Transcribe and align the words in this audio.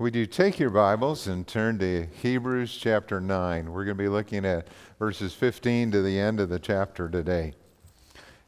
Would 0.00 0.16
you 0.16 0.24
take 0.24 0.58
your 0.58 0.70
Bibles 0.70 1.26
and 1.26 1.46
turn 1.46 1.78
to 1.80 2.06
Hebrews 2.22 2.74
chapter 2.74 3.20
9? 3.20 3.70
We're 3.70 3.84
going 3.84 3.98
to 3.98 4.02
be 4.02 4.08
looking 4.08 4.46
at 4.46 4.66
verses 4.98 5.34
15 5.34 5.90
to 5.90 6.00
the 6.00 6.18
end 6.18 6.40
of 6.40 6.48
the 6.48 6.58
chapter 6.58 7.06
today. 7.06 7.52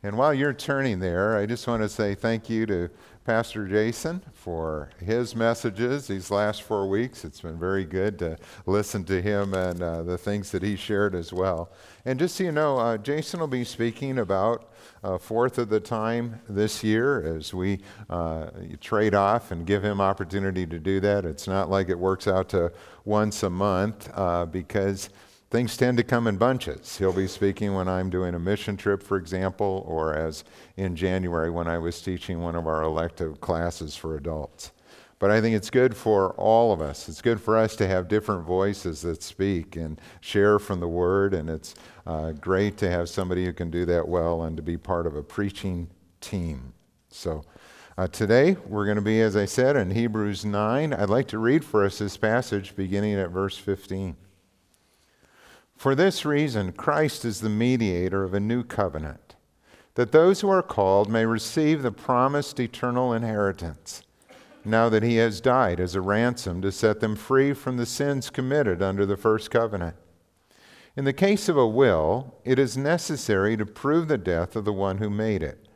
And 0.04 0.18
while 0.18 0.34
you're 0.34 0.52
turning 0.52 0.98
there, 0.98 1.36
I 1.36 1.46
just 1.46 1.68
want 1.68 1.80
to 1.82 1.88
say 1.88 2.16
thank 2.16 2.50
you 2.50 2.66
to 2.66 2.90
Pastor 3.24 3.68
Jason 3.68 4.20
for 4.32 4.90
his 4.98 5.36
messages 5.36 6.08
these 6.08 6.28
last 6.28 6.64
four 6.64 6.88
weeks. 6.88 7.24
It's 7.24 7.40
been 7.40 7.56
very 7.56 7.84
good 7.84 8.18
to 8.18 8.36
listen 8.66 9.04
to 9.04 9.22
him 9.22 9.54
and 9.54 9.80
uh, 9.80 10.02
the 10.02 10.18
things 10.18 10.50
that 10.50 10.64
he 10.64 10.74
shared 10.74 11.14
as 11.14 11.32
well. 11.32 11.70
And 12.04 12.18
just 12.18 12.34
so 12.34 12.42
you 12.42 12.50
know, 12.50 12.78
uh, 12.78 12.98
Jason 12.98 13.38
will 13.38 13.46
be 13.46 13.62
speaking 13.62 14.18
about 14.18 14.72
a 15.04 15.20
fourth 15.20 15.58
of 15.58 15.68
the 15.68 15.78
time 15.78 16.40
this 16.48 16.82
year 16.82 17.36
as 17.36 17.54
we 17.54 17.78
uh, 18.10 18.48
trade 18.80 19.14
off 19.14 19.52
and 19.52 19.64
give 19.64 19.84
him 19.84 20.00
opportunity 20.00 20.66
to 20.66 20.80
do 20.80 20.98
that. 20.98 21.24
It's 21.24 21.46
not 21.46 21.70
like 21.70 21.88
it 21.88 21.98
works 21.98 22.26
out 22.26 22.48
to 22.48 22.72
once 23.04 23.44
a 23.44 23.50
month 23.50 24.10
uh, 24.14 24.46
because 24.46 25.10
things 25.52 25.76
tend 25.76 25.98
to 25.98 26.02
come 26.02 26.26
in 26.26 26.38
bunches. 26.38 26.96
He'll 26.96 27.12
be 27.12 27.28
speaking 27.28 27.74
when 27.74 27.86
I'm 27.86 28.08
doing 28.08 28.34
a 28.34 28.38
mission 28.38 28.74
trip, 28.74 29.02
for 29.02 29.18
example, 29.18 29.84
or 29.86 30.14
as 30.14 30.44
in 30.78 30.96
January 30.96 31.50
when 31.50 31.68
I 31.68 31.76
was 31.76 32.00
teaching 32.00 32.40
one 32.40 32.56
of 32.56 32.66
our 32.66 32.82
elective 32.82 33.38
classes 33.42 33.94
for 33.94 34.16
adults. 34.16 34.72
But 35.18 35.30
I 35.30 35.42
think 35.42 35.54
it's 35.54 35.68
good 35.68 35.94
for 35.94 36.30
all 36.32 36.72
of 36.72 36.80
us. 36.80 37.06
It's 37.06 37.20
good 37.20 37.38
for 37.38 37.58
us 37.58 37.76
to 37.76 37.86
have 37.86 38.08
different 38.08 38.46
voices 38.46 39.02
that 39.02 39.22
speak 39.22 39.76
and 39.76 40.00
share 40.22 40.58
from 40.58 40.80
the 40.80 40.88
Word, 40.88 41.34
and 41.34 41.50
it's 41.50 41.74
uh, 42.06 42.32
great 42.32 42.78
to 42.78 42.90
have 42.90 43.10
somebody 43.10 43.44
who 43.44 43.52
can 43.52 43.70
do 43.70 43.84
that 43.84 44.08
well 44.08 44.44
and 44.44 44.56
to 44.56 44.62
be 44.62 44.78
part 44.78 45.06
of 45.06 45.16
a 45.16 45.22
preaching 45.22 45.86
team. 46.22 46.72
So, 47.10 47.44
uh, 47.98 48.06
today 48.06 48.56
we're 48.66 48.86
going 48.86 48.96
to 48.96 49.02
be, 49.02 49.20
as 49.20 49.36
I 49.36 49.44
said, 49.44 49.76
in 49.76 49.90
Hebrews 49.90 50.46
9. 50.46 50.94
I'd 50.94 51.10
like 51.10 51.28
to 51.28 51.38
read 51.38 51.62
for 51.62 51.84
us 51.84 51.98
this 51.98 52.16
passage 52.16 52.74
beginning 52.74 53.16
at 53.16 53.28
verse 53.28 53.58
15. 53.58 54.16
For 55.82 55.96
this 55.96 56.24
reason, 56.24 56.70
Christ 56.70 57.24
is 57.24 57.40
the 57.40 57.48
mediator 57.48 58.22
of 58.22 58.34
a 58.34 58.38
new 58.38 58.62
covenant, 58.62 59.34
that 59.96 60.12
those 60.12 60.40
who 60.40 60.48
are 60.48 60.62
called 60.62 61.10
may 61.10 61.26
receive 61.26 61.82
the 61.82 61.90
promised 61.90 62.60
eternal 62.60 63.12
inheritance, 63.12 64.04
now 64.64 64.88
that 64.88 65.02
he 65.02 65.16
has 65.16 65.40
died 65.40 65.80
as 65.80 65.96
a 65.96 66.00
ransom 66.00 66.62
to 66.62 66.70
set 66.70 67.00
them 67.00 67.16
free 67.16 67.52
from 67.52 67.78
the 67.78 67.84
sins 67.84 68.30
committed 68.30 68.80
under 68.80 69.04
the 69.04 69.16
first 69.16 69.50
covenant. 69.50 69.96
In 70.94 71.04
the 71.04 71.12
case 71.12 71.48
of 71.48 71.56
a 71.56 71.66
will, 71.66 72.36
it 72.44 72.60
is 72.60 72.76
necessary 72.76 73.56
to 73.56 73.66
prove 73.66 74.06
the 74.06 74.16
death 74.16 74.54
of 74.54 74.64
the 74.64 74.72
one 74.72 74.98
who 74.98 75.10
made 75.10 75.42
it, 75.42 75.66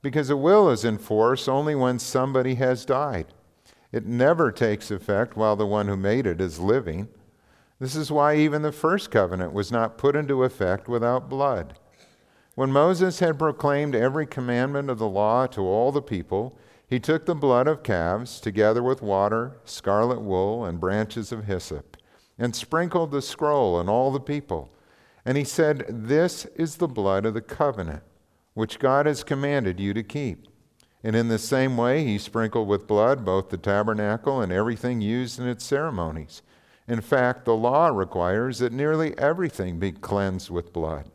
because 0.00 0.30
a 0.30 0.38
will 0.38 0.70
is 0.70 0.86
in 0.86 0.96
force 0.96 1.48
only 1.48 1.74
when 1.74 1.98
somebody 1.98 2.54
has 2.54 2.86
died. 2.86 3.26
It 3.92 4.06
never 4.06 4.52
takes 4.52 4.90
effect 4.90 5.36
while 5.36 5.54
the 5.54 5.66
one 5.66 5.86
who 5.86 5.98
made 5.98 6.26
it 6.26 6.40
is 6.40 6.58
living. 6.60 7.08
This 7.80 7.96
is 7.96 8.12
why 8.12 8.36
even 8.36 8.60
the 8.60 8.72
first 8.72 9.10
covenant 9.10 9.54
was 9.54 9.72
not 9.72 9.96
put 9.96 10.14
into 10.14 10.44
effect 10.44 10.86
without 10.86 11.30
blood. 11.30 11.78
When 12.54 12.70
Moses 12.70 13.20
had 13.20 13.38
proclaimed 13.38 13.94
every 13.94 14.26
commandment 14.26 14.90
of 14.90 14.98
the 14.98 15.08
law 15.08 15.46
to 15.46 15.62
all 15.62 15.90
the 15.90 16.02
people, 16.02 16.58
he 16.86 17.00
took 17.00 17.24
the 17.24 17.34
blood 17.34 17.66
of 17.66 17.82
calves, 17.82 18.38
together 18.38 18.82
with 18.82 19.00
water, 19.00 19.56
scarlet 19.64 20.20
wool, 20.20 20.64
and 20.64 20.78
branches 20.78 21.32
of 21.32 21.44
hyssop, 21.44 21.96
and 22.38 22.54
sprinkled 22.54 23.12
the 23.12 23.22
scroll 23.22 23.76
on 23.76 23.88
all 23.88 24.10
the 24.10 24.20
people. 24.20 24.70
And 25.24 25.38
he 25.38 25.44
said, 25.44 25.86
This 25.88 26.44
is 26.56 26.76
the 26.76 26.88
blood 26.88 27.24
of 27.24 27.32
the 27.32 27.40
covenant, 27.40 28.02
which 28.52 28.78
God 28.78 29.06
has 29.06 29.24
commanded 29.24 29.80
you 29.80 29.94
to 29.94 30.02
keep. 30.02 30.48
And 31.02 31.16
in 31.16 31.28
the 31.28 31.38
same 31.38 31.78
way, 31.78 32.04
he 32.04 32.18
sprinkled 32.18 32.68
with 32.68 32.86
blood 32.86 33.24
both 33.24 33.48
the 33.48 33.56
tabernacle 33.56 34.42
and 34.42 34.52
everything 34.52 35.00
used 35.00 35.38
in 35.38 35.48
its 35.48 35.64
ceremonies. 35.64 36.42
In 36.90 37.00
fact, 37.00 37.44
the 37.44 37.54
law 37.54 37.86
requires 37.86 38.58
that 38.58 38.72
nearly 38.72 39.16
everything 39.16 39.78
be 39.78 39.92
cleansed 39.92 40.50
with 40.50 40.72
blood. 40.72 41.08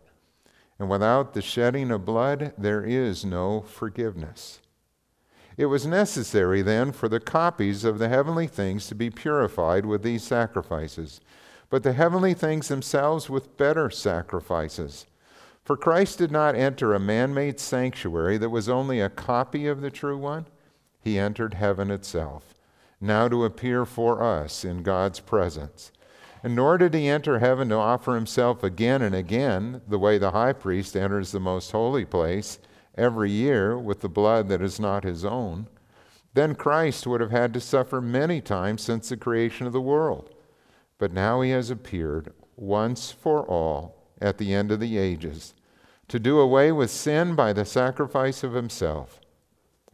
And 0.80 0.90
without 0.90 1.34
the 1.34 1.42
shedding 1.42 1.92
of 1.92 2.06
blood, 2.06 2.54
there 2.58 2.82
is 2.82 3.26
no 3.26 3.60
forgiveness. 3.60 4.62
It 5.58 5.66
was 5.66 5.86
necessary 5.86 6.62
then 6.62 6.94
for 6.94 7.10
the 7.10 7.20
copies 7.20 7.84
of 7.84 8.00
the 8.00 8.08
heavenly 8.08 8.48
things 8.48 8.88
to 8.88 8.96
be 8.96 9.10
purified 9.10 9.86
with 9.86 10.02
these 10.02 10.24
sacrifices, 10.24 11.20
but 11.70 11.84
the 11.84 11.92
heavenly 11.92 12.34
things 12.34 12.70
themselves 12.70 13.30
with 13.30 13.58
better 13.58 13.90
sacrifices. 13.90 15.08
For 15.66 15.76
Christ 15.76 16.20
did 16.20 16.32
not 16.32 16.56
enter 16.56 16.94
a 16.94 17.02
man 17.02 17.34
made 17.34 17.60
sanctuary 17.60 18.38
that 18.38 18.50
was 18.50 18.70
only 18.70 19.02
a 19.02 19.10
copy 19.10 19.68
of 19.68 19.82
the 19.82 19.92
true 19.92 20.18
one, 20.18 20.46
he 21.02 21.20
entered 21.20 21.56
heaven 21.56 21.92
itself 21.92 22.55
now 23.00 23.28
to 23.28 23.46
appear 23.46 23.86
for 23.86 24.24
us 24.24 24.64
in 24.66 24.84
God's 24.84 25.20
presence. 25.20 25.92
And 26.44 26.56
nor 26.56 26.78
did 26.78 26.94
he 26.94 27.08
enter 27.08 27.40
heaven 27.40 27.70
to 27.70 27.76
offer 27.76 28.16
himself 28.16 28.64
again 28.64 29.02
and 29.02 29.16
again, 29.16 29.82
the 29.88 30.00
way 30.00 30.18
the 30.18 30.32
high 30.32 30.54
priest 30.54 30.96
enters 30.96 31.32
the 31.32 31.40
most 31.40 31.72
holy 31.72 32.06
place 32.06 32.60
every 32.96 33.32
year 33.32 33.78
with 33.78 34.02
the 34.02 34.10
blood 34.10 34.48
that 34.50 34.62
is 34.62 34.80
not 34.80 35.04
his 35.04 35.26
own. 35.26 35.68
Then 36.34 36.56
Christ 36.56 37.08
would 37.08 37.22
have 37.22 37.32
had 37.32 37.54
to 37.54 37.60
suffer 37.60 38.02
many 38.02 38.42
times 38.42 38.82
since 38.82 39.10
the 39.10 39.18
creation 39.18 39.66
of 39.66 39.74
the 39.74 39.82
world. 39.82 40.30
But 40.98 41.12
now 41.12 41.42
he 41.42 41.50
has 41.52 41.70
appeared 41.70 42.34
once 42.56 43.12
for 43.12 43.44
all 43.44 43.96
at 44.22 44.38
the 44.38 44.54
end 44.54 44.72
of 44.72 44.80
the 44.80 44.98
ages 44.98 45.54
to 46.08 46.20
do 46.20 46.40
away 46.40 46.72
with 46.72 46.92
sin 46.92 47.36
by 47.36 47.54
the 47.54 47.66
sacrifice 47.66 48.44
of 48.44 48.54
himself. 48.54 49.20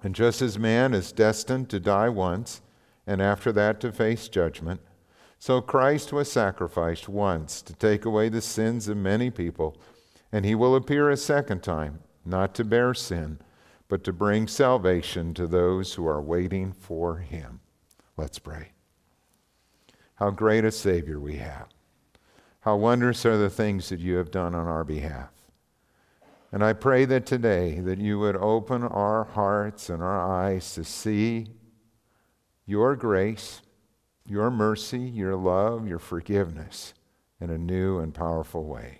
And 0.03 0.13
just 0.13 0.41
as 0.41 0.59
man 0.59 0.93
is 0.93 1.11
destined 1.11 1.69
to 1.69 1.79
die 1.79 2.09
once, 2.09 2.61
and 3.11 3.21
after 3.21 3.51
that 3.51 3.81
to 3.81 3.91
face 3.91 4.29
judgment. 4.29 4.79
So 5.37 5.59
Christ 5.59 6.13
was 6.13 6.31
sacrificed 6.31 7.09
once 7.09 7.61
to 7.63 7.73
take 7.73 8.05
away 8.05 8.29
the 8.29 8.39
sins 8.39 8.87
of 8.87 8.95
many 8.95 9.29
people, 9.29 9.75
and 10.31 10.45
he 10.45 10.55
will 10.55 10.77
appear 10.77 11.09
a 11.09 11.17
second 11.17 11.61
time, 11.61 11.99
not 12.23 12.55
to 12.55 12.63
bear 12.63 12.93
sin, 12.93 13.39
but 13.89 14.05
to 14.05 14.13
bring 14.13 14.47
salvation 14.47 15.33
to 15.33 15.45
those 15.45 15.95
who 15.95 16.07
are 16.07 16.21
waiting 16.21 16.71
for 16.71 17.17
him. 17.17 17.59
Let's 18.15 18.39
pray. 18.39 18.71
How 20.15 20.29
great 20.29 20.63
a 20.63 20.71
Savior 20.71 21.19
we 21.19 21.35
have. 21.35 21.67
How 22.61 22.77
wondrous 22.77 23.25
are 23.25 23.37
the 23.37 23.49
things 23.49 23.89
that 23.89 23.99
you 23.99 24.15
have 24.15 24.31
done 24.31 24.55
on 24.55 24.67
our 24.67 24.85
behalf. 24.85 25.31
And 26.53 26.63
I 26.63 26.71
pray 26.71 27.03
that 27.05 27.25
today 27.25 27.81
that 27.81 27.99
you 27.99 28.19
would 28.19 28.37
open 28.37 28.83
our 28.83 29.25
hearts 29.25 29.89
and 29.89 30.01
our 30.01 30.31
eyes 30.31 30.73
to 30.75 30.85
see 30.85 31.47
your 32.65 32.95
grace, 32.95 33.61
your 34.25 34.51
mercy, 34.51 34.99
your 34.99 35.35
love, 35.35 35.87
your 35.87 35.99
forgiveness 35.99 36.93
in 37.39 37.49
a 37.49 37.57
new 37.57 37.99
and 37.99 38.13
powerful 38.13 38.63
way. 38.63 38.99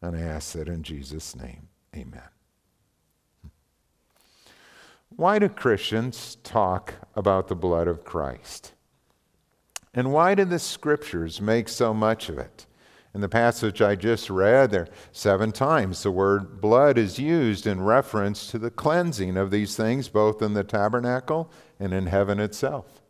And 0.00 0.16
I 0.16 0.20
ask 0.20 0.52
that 0.52 0.68
in 0.68 0.82
Jesus' 0.82 1.34
name. 1.34 1.68
Amen. 1.94 2.22
Why 5.14 5.38
do 5.38 5.48
Christians 5.48 6.36
talk 6.42 6.94
about 7.14 7.48
the 7.48 7.56
blood 7.56 7.88
of 7.88 8.04
Christ? 8.04 8.72
And 9.94 10.12
why 10.12 10.34
do 10.34 10.44
the 10.44 10.58
scriptures 10.58 11.40
make 11.40 11.68
so 11.68 11.94
much 11.94 12.28
of 12.28 12.38
it? 12.38 12.66
In 13.16 13.22
the 13.22 13.30
passage 13.30 13.80
I 13.80 13.94
just 13.94 14.28
read, 14.28 14.72
there 14.72 14.88
seven 15.10 15.50
times 15.50 16.02
the 16.02 16.10
word 16.10 16.60
blood 16.60 16.98
is 16.98 17.18
used 17.18 17.66
in 17.66 17.80
reference 17.80 18.46
to 18.48 18.58
the 18.58 18.70
cleansing 18.70 19.38
of 19.38 19.50
these 19.50 19.74
things, 19.74 20.10
both 20.10 20.42
in 20.42 20.52
the 20.52 20.62
tabernacle 20.62 21.50
and 21.80 21.94
in 21.94 22.08
heaven 22.08 22.38
itself. 22.38 23.00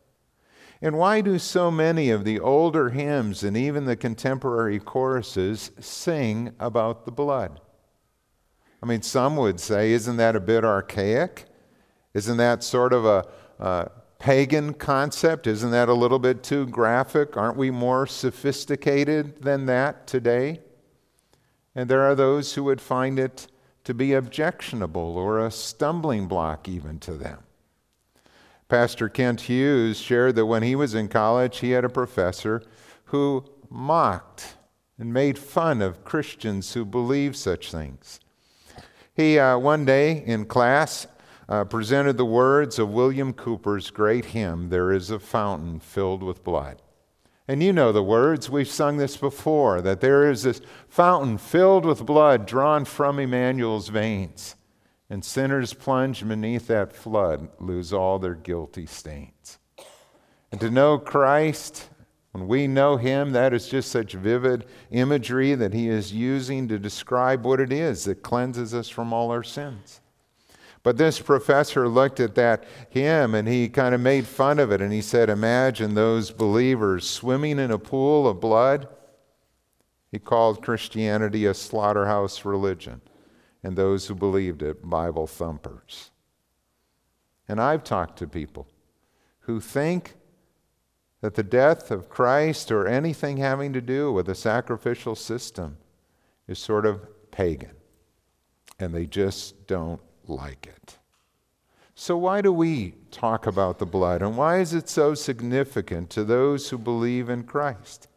And 0.81 0.97
why 0.97 1.19
do 1.19 1.37
so 1.37 1.69
many 1.69 2.09
of 2.09 2.23
the 2.23 2.39
older 2.39 2.91
hymns 2.91 3.43
and 3.43 3.57
even 3.57 3.83
the 3.83 3.97
contemporary 3.97 4.79
choruses 4.79 5.71
sing 5.81 6.55
about 6.57 7.03
the 7.03 7.11
blood? 7.11 7.59
I 8.81 8.85
mean, 8.85 9.01
some 9.01 9.35
would 9.35 9.59
say, 9.59 9.91
isn't 9.91 10.15
that 10.15 10.37
a 10.37 10.39
bit 10.39 10.63
archaic? 10.63 11.47
Isn't 12.13 12.37
that 12.37 12.63
sort 12.63 12.93
of 12.93 13.03
a, 13.03 13.27
a 13.59 13.91
pagan 14.19 14.73
concept? 14.73 15.47
Isn't 15.47 15.71
that 15.71 15.89
a 15.89 15.93
little 15.93 16.19
bit 16.19 16.43
too 16.43 16.65
graphic? 16.67 17.37
Aren't 17.37 17.57
we 17.57 17.71
more 17.71 18.07
sophisticated 18.07 19.41
than 19.41 19.65
that 19.67 20.07
today? 20.07 20.61
And 21.75 21.89
there 21.89 22.01
are 22.01 22.15
those 22.15 22.55
who 22.55 22.63
would 22.63 22.81
find 22.81 23.19
it 23.19 23.47
to 23.83 23.93
be 23.93 24.13
objectionable 24.13 25.17
or 25.17 25.39
a 25.39 25.51
stumbling 25.51 26.27
block 26.27 26.67
even 26.67 26.99
to 26.99 27.13
them. 27.13 27.43
Pastor 28.67 29.07
Kent 29.07 29.41
Hughes 29.41 29.97
shared 29.97 30.35
that 30.35 30.45
when 30.45 30.63
he 30.63 30.75
was 30.75 30.93
in 30.93 31.07
college, 31.07 31.59
he 31.59 31.71
had 31.71 31.85
a 31.85 31.89
professor 31.89 32.61
who 33.05 33.45
mocked 33.69 34.55
and 34.99 35.13
made 35.13 35.37
fun 35.37 35.81
of 35.81 36.03
Christians 36.03 36.73
who 36.73 36.83
believed 36.83 37.35
such 37.35 37.71
things. 37.71 38.19
He, 39.13 39.39
uh, 39.39 39.57
one 39.57 39.85
day 39.85 40.23
in 40.25 40.45
class, 40.45 41.07
uh, 41.49 41.63
presented 41.63 42.17
the 42.17 42.25
words 42.25 42.77
of 42.77 42.89
William 42.89 43.33
Cowper's 43.33 43.89
great 43.89 44.25
hymn, 44.25 44.69
There 44.69 44.91
is 44.91 45.09
a 45.09 45.19
Fountain 45.19 45.79
Filled 45.79 46.23
with 46.23 46.43
Blood. 46.43 46.81
And 47.47 47.63
you 47.63 47.71
know 47.71 47.93
the 47.93 48.03
words, 48.03 48.49
we've 48.49 48.67
sung 48.67 48.97
this 48.97 49.15
before, 49.15 49.81
that 49.81 50.01
there 50.01 50.29
is 50.29 50.43
this 50.43 50.59
fountain 50.89 51.37
filled 51.37 51.85
with 51.85 52.05
blood 52.05 52.45
drawn 52.45 52.83
from 52.83 53.19
Emmanuel's 53.19 53.87
veins, 53.87 54.55
and 55.09 55.23
sinners 55.23 55.73
plunged 55.73 56.27
beneath 56.27 56.67
that 56.67 56.91
flood 56.91 57.47
lose 57.59 57.93
all 57.93 58.19
their 58.19 58.35
guilty 58.35 58.85
stains. 58.85 59.59
And 60.51 60.59
to 60.59 60.69
know 60.69 60.97
Christ, 60.97 61.89
when 62.31 62.49
we 62.49 62.67
know 62.67 62.97
Him, 62.97 63.31
that 63.31 63.53
is 63.53 63.69
just 63.69 63.91
such 63.91 64.11
vivid 64.11 64.65
imagery 64.91 65.55
that 65.55 65.73
He 65.73 65.87
is 65.87 66.11
using 66.11 66.67
to 66.67 66.77
describe 66.77 67.45
what 67.45 67.61
it 67.61 67.71
is 67.71 68.03
that 68.03 68.23
cleanses 68.23 68.73
us 68.73 68.89
from 68.89 69.13
all 69.13 69.31
our 69.31 69.43
sins. 69.43 70.01
But 70.87 70.95
this 70.95 71.19
professor 71.19 71.89
looked 71.89 72.21
at 72.21 72.35
that 72.35 72.63
hymn 72.89 73.35
and 73.35 73.45
he 73.45 73.67
kind 73.67 73.93
of 73.93 73.99
made 73.99 74.25
fun 74.25 74.57
of 74.57 74.71
it 74.71 74.79
and 74.79 74.93
he 74.93 75.01
said, 75.01 75.29
Imagine 75.29 75.95
those 75.95 76.31
believers 76.31 77.09
swimming 77.09 77.59
in 77.59 77.71
a 77.71 77.77
pool 77.77 78.25
of 78.25 78.39
blood. 78.39 78.87
He 80.13 80.17
called 80.17 80.63
Christianity 80.63 81.45
a 81.45 81.53
slaughterhouse 81.53 82.45
religion 82.45 83.01
and 83.61 83.75
those 83.75 84.07
who 84.07 84.15
believed 84.15 84.61
it 84.61 84.89
Bible 84.89 85.27
thumpers. 85.27 86.09
And 87.49 87.59
I've 87.59 87.83
talked 87.83 88.17
to 88.19 88.25
people 88.25 88.65
who 89.39 89.59
think 89.59 90.15
that 91.19 91.35
the 91.35 91.43
death 91.43 91.91
of 91.91 92.07
Christ 92.07 92.71
or 92.71 92.87
anything 92.87 93.35
having 93.35 93.73
to 93.73 93.81
do 93.81 94.13
with 94.13 94.29
a 94.29 94.35
sacrificial 94.35 95.15
system 95.15 95.79
is 96.47 96.59
sort 96.59 96.85
of 96.85 97.29
pagan. 97.29 97.75
And 98.79 98.95
they 98.95 99.05
just 99.05 99.67
don't 99.67 99.99
like 100.27 100.67
it. 100.67 100.97
So, 101.95 102.15
why 102.15 102.41
do 102.41 102.53
we 102.53 102.93
talk 103.09 103.47
about 103.47 103.79
the 103.79 103.85
blood? 103.85 104.21
And 104.21 104.37
why 104.37 104.59
is 104.59 104.73
it 104.73 104.87
so 104.87 105.15
significant 105.15 106.09
to 106.11 106.23
those 106.23 106.69
who 106.69 106.77
believe 106.77 107.29
in 107.29 107.43
Christ? 107.43 108.07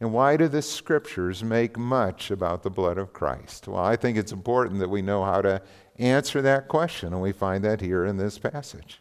And 0.00 0.12
why 0.12 0.36
do 0.36 0.48
the 0.48 0.62
scriptures 0.62 1.42
make 1.42 1.76
much 1.76 2.30
about 2.30 2.62
the 2.62 2.70
blood 2.70 2.98
of 2.98 3.12
Christ? 3.12 3.68
Well, 3.68 3.82
I 3.82 3.96
think 3.96 4.16
it's 4.16 4.32
important 4.32 4.78
that 4.80 4.88
we 4.88 5.02
know 5.02 5.24
how 5.24 5.42
to 5.42 5.60
answer 5.98 6.40
that 6.42 6.68
question, 6.68 7.12
and 7.12 7.20
we 7.20 7.32
find 7.32 7.64
that 7.64 7.80
here 7.80 8.04
in 8.04 8.16
this 8.16 8.38
passage. 8.38 9.00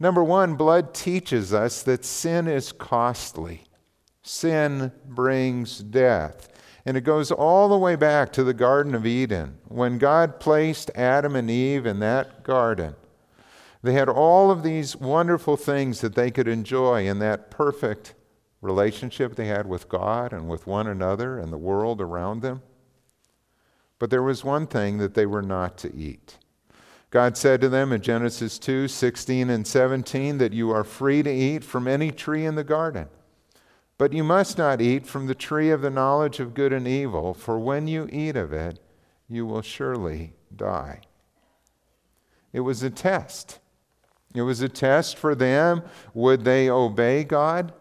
Number 0.00 0.22
one, 0.22 0.54
blood 0.54 0.92
teaches 0.92 1.54
us 1.54 1.82
that 1.84 2.04
sin 2.04 2.48
is 2.48 2.72
costly. 2.72 3.64
Sin 4.22 4.92
brings 5.06 5.78
death. 5.78 6.48
And 6.88 6.96
it 6.96 7.02
goes 7.02 7.30
all 7.30 7.68
the 7.68 7.76
way 7.76 7.96
back 7.96 8.32
to 8.32 8.42
the 8.42 8.54
Garden 8.54 8.94
of 8.94 9.04
Eden. 9.04 9.58
When 9.68 9.98
God 9.98 10.40
placed 10.40 10.90
Adam 10.94 11.36
and 11.36 11.50
Eve 11.50 11.84
in 11.84 11.98
that 11.98 12.42
garden, 12.44 12.96
they 13.82 13.92
had 13.92 14.08
all 14.08 14.50
of 14.50 14.62
these 14.62 14.96
wonderful 14.96 15.58
things 15.58 16.00
that 16.00 16.14
they 16.14 16.30
could 16.30 16.48
enjoy 16.48 17.06
in 17.06 17.18
that 17.18 17.50
perfect 17.50 18.14
relationship 18.62 19.34
they 19.34 19.48
had 19.48 19.66
with 19.68 19.90
God 19.90 20.32
and 20.32 20.48
with 20.48 20.66
one 20.66 20.86
another 20.86 21.38
and 21.38 21.52
the 21.52 21.58
world 21.58 22.00
around 22.00 22.40
them. 22.40 22.62
But 23.98 24.08
there 24.08 24.22
was 24.22 24.42
one 24.42 24.66
thing 24.66 24.96
that 24.96 25.12
they 25.12 25.26
were 25.26 25.42
not 25.42 25.76
to 25.78 25.94
eat. 25.94 26.38
God 27.10 27.36
said 27.36 27.60
to 27.60 27.68
them 27.68 27.92
in 27.92 28.00
Genesis 28.00 28.58
2 28.58 28.88
16 28.88 29.50
and 29.50 29.66
17 29.66 30.38
that 30.38 30.54
you 30.54 30.70
are 30.70 30.84
free 30.84 31.22
to 31.22 31.30
eat 31.30 31.64
from 31.64 31.86
any 31.86 32.10
tree 32.10 32.46
in 32.46 32.54
the 32.54 32.64
garden. 32.64 33.08
But 33.98 34.12
you 34.12 34.22
must 34.22 34.56
not 34.56 34.80
eat 34.80 35.06
from 35.06 35.26
the 35.26 35.34
tree 35.34 35.70
of 35.70 35.82
the 35.82 35.90
knowledge 35.90 36.38
of 36.38 36.54
good 36.54 36.72
and 36.72 36.86
evil, 36.86 37.34
for 37.34 37.58
when 37.58 37.88
you 37.88 38.08
eat 38.12 38.36
of 38.36 38.52
it, 38.52 38.78
you 39.28 39.44
will 39.44 39.60
surely 39.60 40.34
die. 40.54 41.00
It 42.52 42.60
was 42.60 42.82
a 42.84 42.90
test. 42.90 43.58
It 44.34 44.42
was 44.42 44.60
a 44.60 44.68
test 44.68 45.18
for 45.18 45.34
them. 45.34 45.82
Would 46.14 46.44
they 46.44 46.70
obey 46.70 47.24
God? 47.24 47.72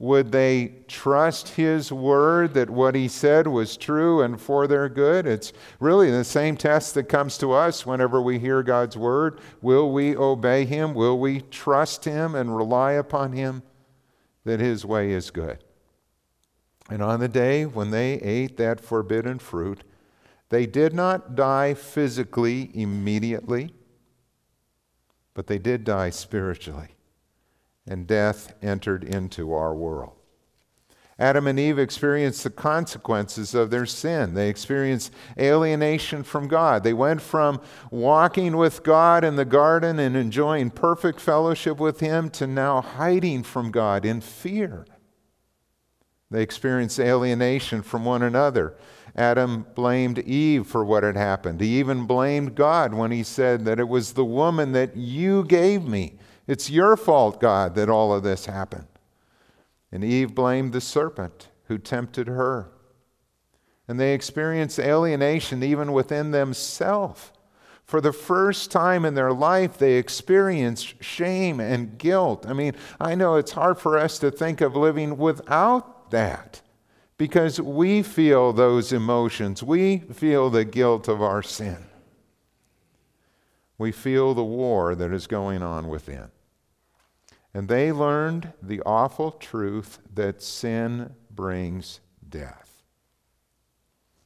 Would 0.00 0.32
they 0.32 0.74
trust 0.88 1.50
His 1.50 1.90
word 1.92 2.52
that 2.54 2.68
what 2.68 2.96
He 2.96 3.06
said 3.06 3.46
was 3.46 3.76
true 3.76 4.22
and 4.22 4.40
for 4.40 4.66
their 4.66 4.88
good? 4.88 5.26
It's 5.26 5.52
really 5.78 6.10
the 6.10 6.24
same 6.24 6.56
test 6.56 6.94
that 6.94 7.08
comes 7.08 7.38
to 7.38 7.52
us 7.52 7.86
whenever 7.86 8.20
we 8.20 8.40
hear 8.40 8.62
God's 8.64 8.96
word. 8.96 9.40
Will 9.62 9.92
we 9.92 10.16
obey 10.16 10.64
Him? 10.66 10.92
Will 10.92 11.18
we 11.18 11.40
trust 11.40 12.04
Him 12.04 12.34
and 12.34 12.56
rely 12.56 12.92
upon 12.92 13.32
Him 13.32 13.62
that 14.46 14.60
His 14.60 14.84
way 14.84 15.10
is 15.10 15.30
good? 15.30 15.62
And 16.88 17.02
on 17.02 17.20
the 17.20 17.28
day 17.28 17.66
when 17.66 17.90
they 17.90 18.14
ate 18.14 18.56
that 18.56 18.80
forbidden 18.80 19.38
fruit, 19.38 19.82
they 20.48 20.66
did 20.66 20.94
not 20.94 21.34
die 21.34 21.74
physically 21.74 22.70
immediately, 22.72 23.74
but 25.34 25.48
they 25.48 25.58
did 25.58 25.84
die 25.84 26.10
spiritually 26.10 26.90
and 27.86 28.06
death 28.06 28.54
entered 28.62 29.04
into 29.04 29.52
our 29.52 29.74
world. 29.74 30.15
Adam 31.18 31.46
and 31.46 31.58
Eve 31.58 31.78
experienced 31.78 32.44
the 32.44 32.50
consequences 32.50 33.54
of 33.54 33.70
their 33.70 33.86
sin. 33.86 34.34
They 34.34 34.50
experienced 34.50 35.12
alienation 35.38 36.22
from 36.22 36.46
God. 36.46 36.84
They 36.84 36.92
went 36.92 37.22
from 37.22 37.60
walking 37.90 38.56
with 38.56 38.82
God 38.82 39.24
in 39.24 39.36
the 39.36 39.46
garden 39.46 39.98
and 39.98 40.14
enjoying 40.14 40.70
perfect 40.70 41.20
fellowship 41.20 41.78
with 41.78 42.00
Him 42.00 42.28
to 42.30 42.46
now 42.46 42.82
hiding 42.82 43.44
from 43.44 43.70
God 43.70 44.04
in 44.04 44.20
fear. 44.20 44.86
They 46.30 46.42
experienced 46.42 47.00
alienation 47.00 47.82
from 47.82 48.04
one 48.04 48.22
another. 48.22 48.76
Adam 49.14 49.64
blamed 49.74 50.18
Eve 50.18 50.66
for 50.66 50.84
what 50.84 51.02
had 51.02 51.16
happened. 51.16 51.60
He 51.60 51.78
even 51.78 52.06
blamed 52.06 52.54
God 52.54 52.92
when 52.92 53.10
he 53.10 53.22
said 53.22 53.64
that 53.64 53.80
it 53.80 53.88
was 53.88 54.12
the 54.12 54.24
woman 54.24 54.72
that 54.72 54.96
you 54.96 55.44
gave 55.44 55.84
me 55.84 56.18
it's 56.46 56.70
your 56.70 56.96
fault, 56.96 57.40
God, 57.40 57.74
that 57.74 57.88
all 57.88 58.14
of 58.14 58.22
this 58.22 58.46
happened. 58.46 58.86
And 59.92 60.04
Eve 60.04 60.34
blamed 60.34 60.72
the 60.72 60.80
serpent 60.80 61.48
who 61.64 61.78
tempted 61.78 62.28
her. 62.28 62.70
And 63.88 64.00
they 64.00 64.14
experienced 64.14 64.78
alienation 64.78 65.62
even 65.62 65.92
within 65.92 66.32
themselves. 66.32 67.32
For 67.84 68.00
the 68.00 68.12
first 68.12 68.72
time 68.72 69.04
in 69.04 69.14
their 69.14 69.32
life, 69.32 69.78
they 69.78 69.94
experienced 69.94 71.00
shame 71.02 71.60
and 71.60 71.96
guilt. 71.96 72.44
I 72.48 72.52
mean, 72.52 72.74
I 73.00 73.14
know 73.14 73.36
it's 73.36 73.52
hard 73.52 73.78
for 73.78 73.96
us 73.96 74.18
to 74.18 74.30
think 74.32 74.60
of 74.60 74.74
living 74.74 75.16
without 75.16 76.10
that 76.10 76.62
because 77.16 77.60
we 77.60 78.02
feel 78.02 78.52
those 78.52 78.92
emotions. 78.92 79.62
We 79.62 79.98
feel 79.98 80.50
the 80.50 80.64
guilt 80.64 81.06
of 81.06 81.22
our 81.22 81.42
sin. 81.42 81.86
We 83.78 83.92
feel 83.92 84.34
the 84.34 84.44
war 84.44 84.96
that 84.96 85.12
is 85.12 85.26
going 85.28 85.62
on 85.62 85.88
within. 85.88 86.30
And 87.56 87.68
they 87.68 87.90
learned 87.90 88.52
the 88.60 88.82
awful 88.82 89.30
truth 89.30 89.98
that 90.12 90.42
sin 90.42 91.14
brings 91.30 92.00
death. 92.28 92.82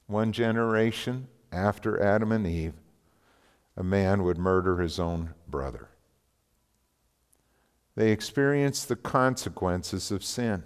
One 0.09 0.33
generation 0.33 1.29
after 1.53 2.03
Adam 2.03 2.33
and 2.33 2.45
Eve, 2.45 2.75
a 3.77 3.85
man 3.85 4.25
would 4.25 4.37
murder 4.37 4.79
his 4.79 4.99
own 4.99 5.35
brother. 5.47 5.91
They 7.95 8.11
experienced 8.11 8.89
the 8.89 8.97
consequences 8.97 10.11
of 10.11 10.25
sin. 10.25 10.65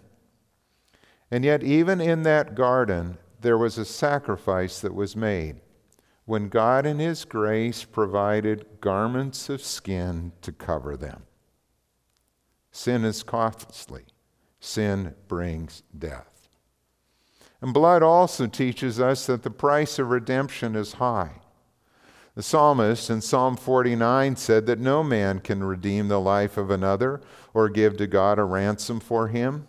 And 1.30 1.44
yet, 1.44 1.62
even 1.62 2.00
in 2.00 2.22
that 2.22 2.54
garden, 2.54 3.18
there 3.42 3.58
was 3.58 3.76
a 3.76 3.84
sacrifice 3.84 4.80
that 4.80 4.94
was 4.94 5.14
made 5.14 5.60
when 6.24 6.48
God, 6.48 6.86
in 6.86 6.98
His 6.98 7.26
grace, 7.26 7.84
provided 7.84 8.80
garments 8.80 9.50
of 9.50 9.60
skin 9.60 10.32
to 10.40 10.50
cover 10.50 10.96
them. 10.96 11.24
Sin 12.76 13.04
is 13.04 13.22
costly, 13.22 14.02
sin 14.58 15.14
brings 15.28 15.84
death. 15.96 16.48
And 17.60 17.72
blood 17.72 18.02
also 18.02 18.48
teaches 18.48 18.98
us 18.98 19.26
that 19.26 19.44
the 19.44 19.50
price 19.50 20.00
of 20.00 20.10
redemption 20.10 20.74
is 20.74 20.94
high. 20.94 21.36
The 22.34 22.42
psalmist 22.42 23.10
in 23.10 23.20
Psalm 23.20 23.56
49 23.56 24.34
said 24.34 24.66
that 24.66 24.80
no 24.80 25.04
man 25.04 25.38
can 25.38 25.62
redeem 25.62 26.08
the 26.08 26.20
life 26.20 26.56
of 26.56 26.68
another 26.68 27.20
or 27.54 27.68
give 27.68 27.96
to 27.98 28.08
God 28.08 28.40
a 28.40 28.44
ransom 28.44 28.98
for 28.98 29.28
him. 29.28 29.68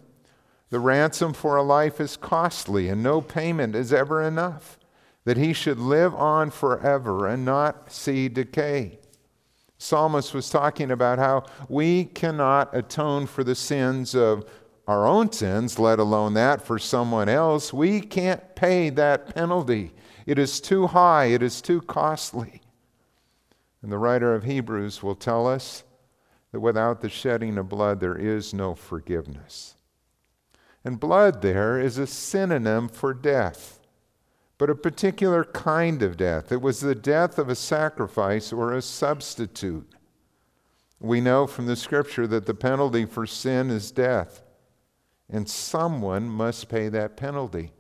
The 0.72 0.80
ransom 0.80 1.34
for 1.34 1.58
a 1.58 1.64
life 1.64 2.02
is 2.02 2.18
costly, 2.18 2.90
and 2.90 3.04
no 3.04 3.22
payment 3.22 3.76
is 3.76 3.94
ever 3.94 4.24
enough, 4.24 4.80
that 5.26 5.38
he 5.38 5.54
should 5.54 5.78
live 5.78 6.16
on 6.16 6.50
forever 6.50 7.28
and 7.28 7.46
not 7.46 7.92
see 7.92 8.30
decay. 8.30 8.98
Psalmist 9.86 10.34
was 10.34 10.50
talking 10.50 10.90
about 10.90 11.20
how 11.20 11.44
we 11.70 12.06
cannot 12.06 12.76
atone 12.76 13.28
for 13.28 13.44
the 13.44 13.54
sins 13.54 14.16
of 14.16 14.44
our 14.88 15.06
own 15.06 15.32
sins, 15.32 15.78
let 15.78 16.00
alone 16.00 16.34
that 16.34 16.66
for 16.66 16.80
someone 16.80 17.30
else. 17.30 17.72
We 17.72 18.02
can't 18.02 18.56
pay 18.56 18.90
that 18.90 19.36
penalty. 19.36 19.94
It 20.26 20.40
is 20.40 20.60
too 20.60 20.88
high, 20.88 21.26
it 21.26 21.44
is 21.44 21.62
too 21.62 21.82
costly. 21.82 22.62
And 23.84 23.92
the 23.92 24.00
writer 24.00 24.34
of 24.34 24.44
Hebrews 24.44 25.04
will 25.04 25.16
tell 25.16 25.46
us 25.46 25.84
that 26.52 26.60
without 26.60 27.02
the 27.02 27.10
shedding 27.10 27.56
of 27.60 27.70
blood, 27.70 28.00
there 28.00 28.18
is 28.18 28.56
no 28.56 28.74
forgiveness. 28.74 29.76
And 30.84 31.00
blood 31.00 31.44
there 31.44 31.80
is 31.80 32.00
a 32.00 32.08
synonym 32.08 32.90
for 32.90 33.14
death 33.14 33.75
but 34.58 34.70
a 34.70 34.76
particular 34.76 35.44
kind 35.44 36.02
of 36.02 36.18
death. 36.18 36.52
It 36.52 36.62
was 36.62 36.80
the 36.80 36.96
death 36.96 37.38
of 37.38 37.50
a 37.50 37.56
sacrifice 37.56 38.54
or 38.54 38.74
a 38.74 38.82
substitute. 38.82 39.90
We 41.00 41.20
know 41.22 41.46
from 41.46 41.66
the 41.66 41.76
scripture 41.76 42.26
that 42.28 42.46
the 42.46 42.54
penalty 42.54 43.06
for 43.06 43.26
sin 43.26 43.70
is 43.70 43.92
death, 43.92 44.42
and 45.30 45.50
someone 45.50 46.30
must 46.30 46.70
pay 46.70 46.88
that 46.90 47.18
penalty. 47.18 47.72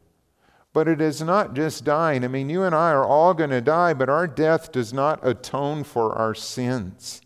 But 0.74 0.89
it 0.89 1.00
is 1.00 1.22
not 1.22 1.53
just 1.53 1.86
dying. 1.86 2.25
I 2.25 2.27
mean, 2.27 2.50
you 2.50 2.63
and 2.63 2.75
I 2.75 2.91
are 2.91 3.05
all 3.05 3.34
going 3.34 3.51
to 3.51 3.62
die, 3.62 3.94
but 3.94 4.10
our 4.10 4.27
death 4.27 4.74
does 4.74 4.91
not 4.91 5.25
atone 5.25 5.86
for 5.86 6.13
our 6.13 6.36
sins. 6.36 7.22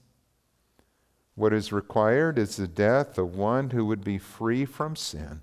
What 1.34 1.54
is 1.54 1.74
required 1.74 2.38
is 2.38 2.58
the 2.58 2.68
death 2.68 3.18
of 3.18 3.36
one 3.36 3.72
who 3.72 3.86
would 3.86 4.04
be 4.04 4.20
free 4.20 4.66
from 4.66 4.96
sin 4.96 5.42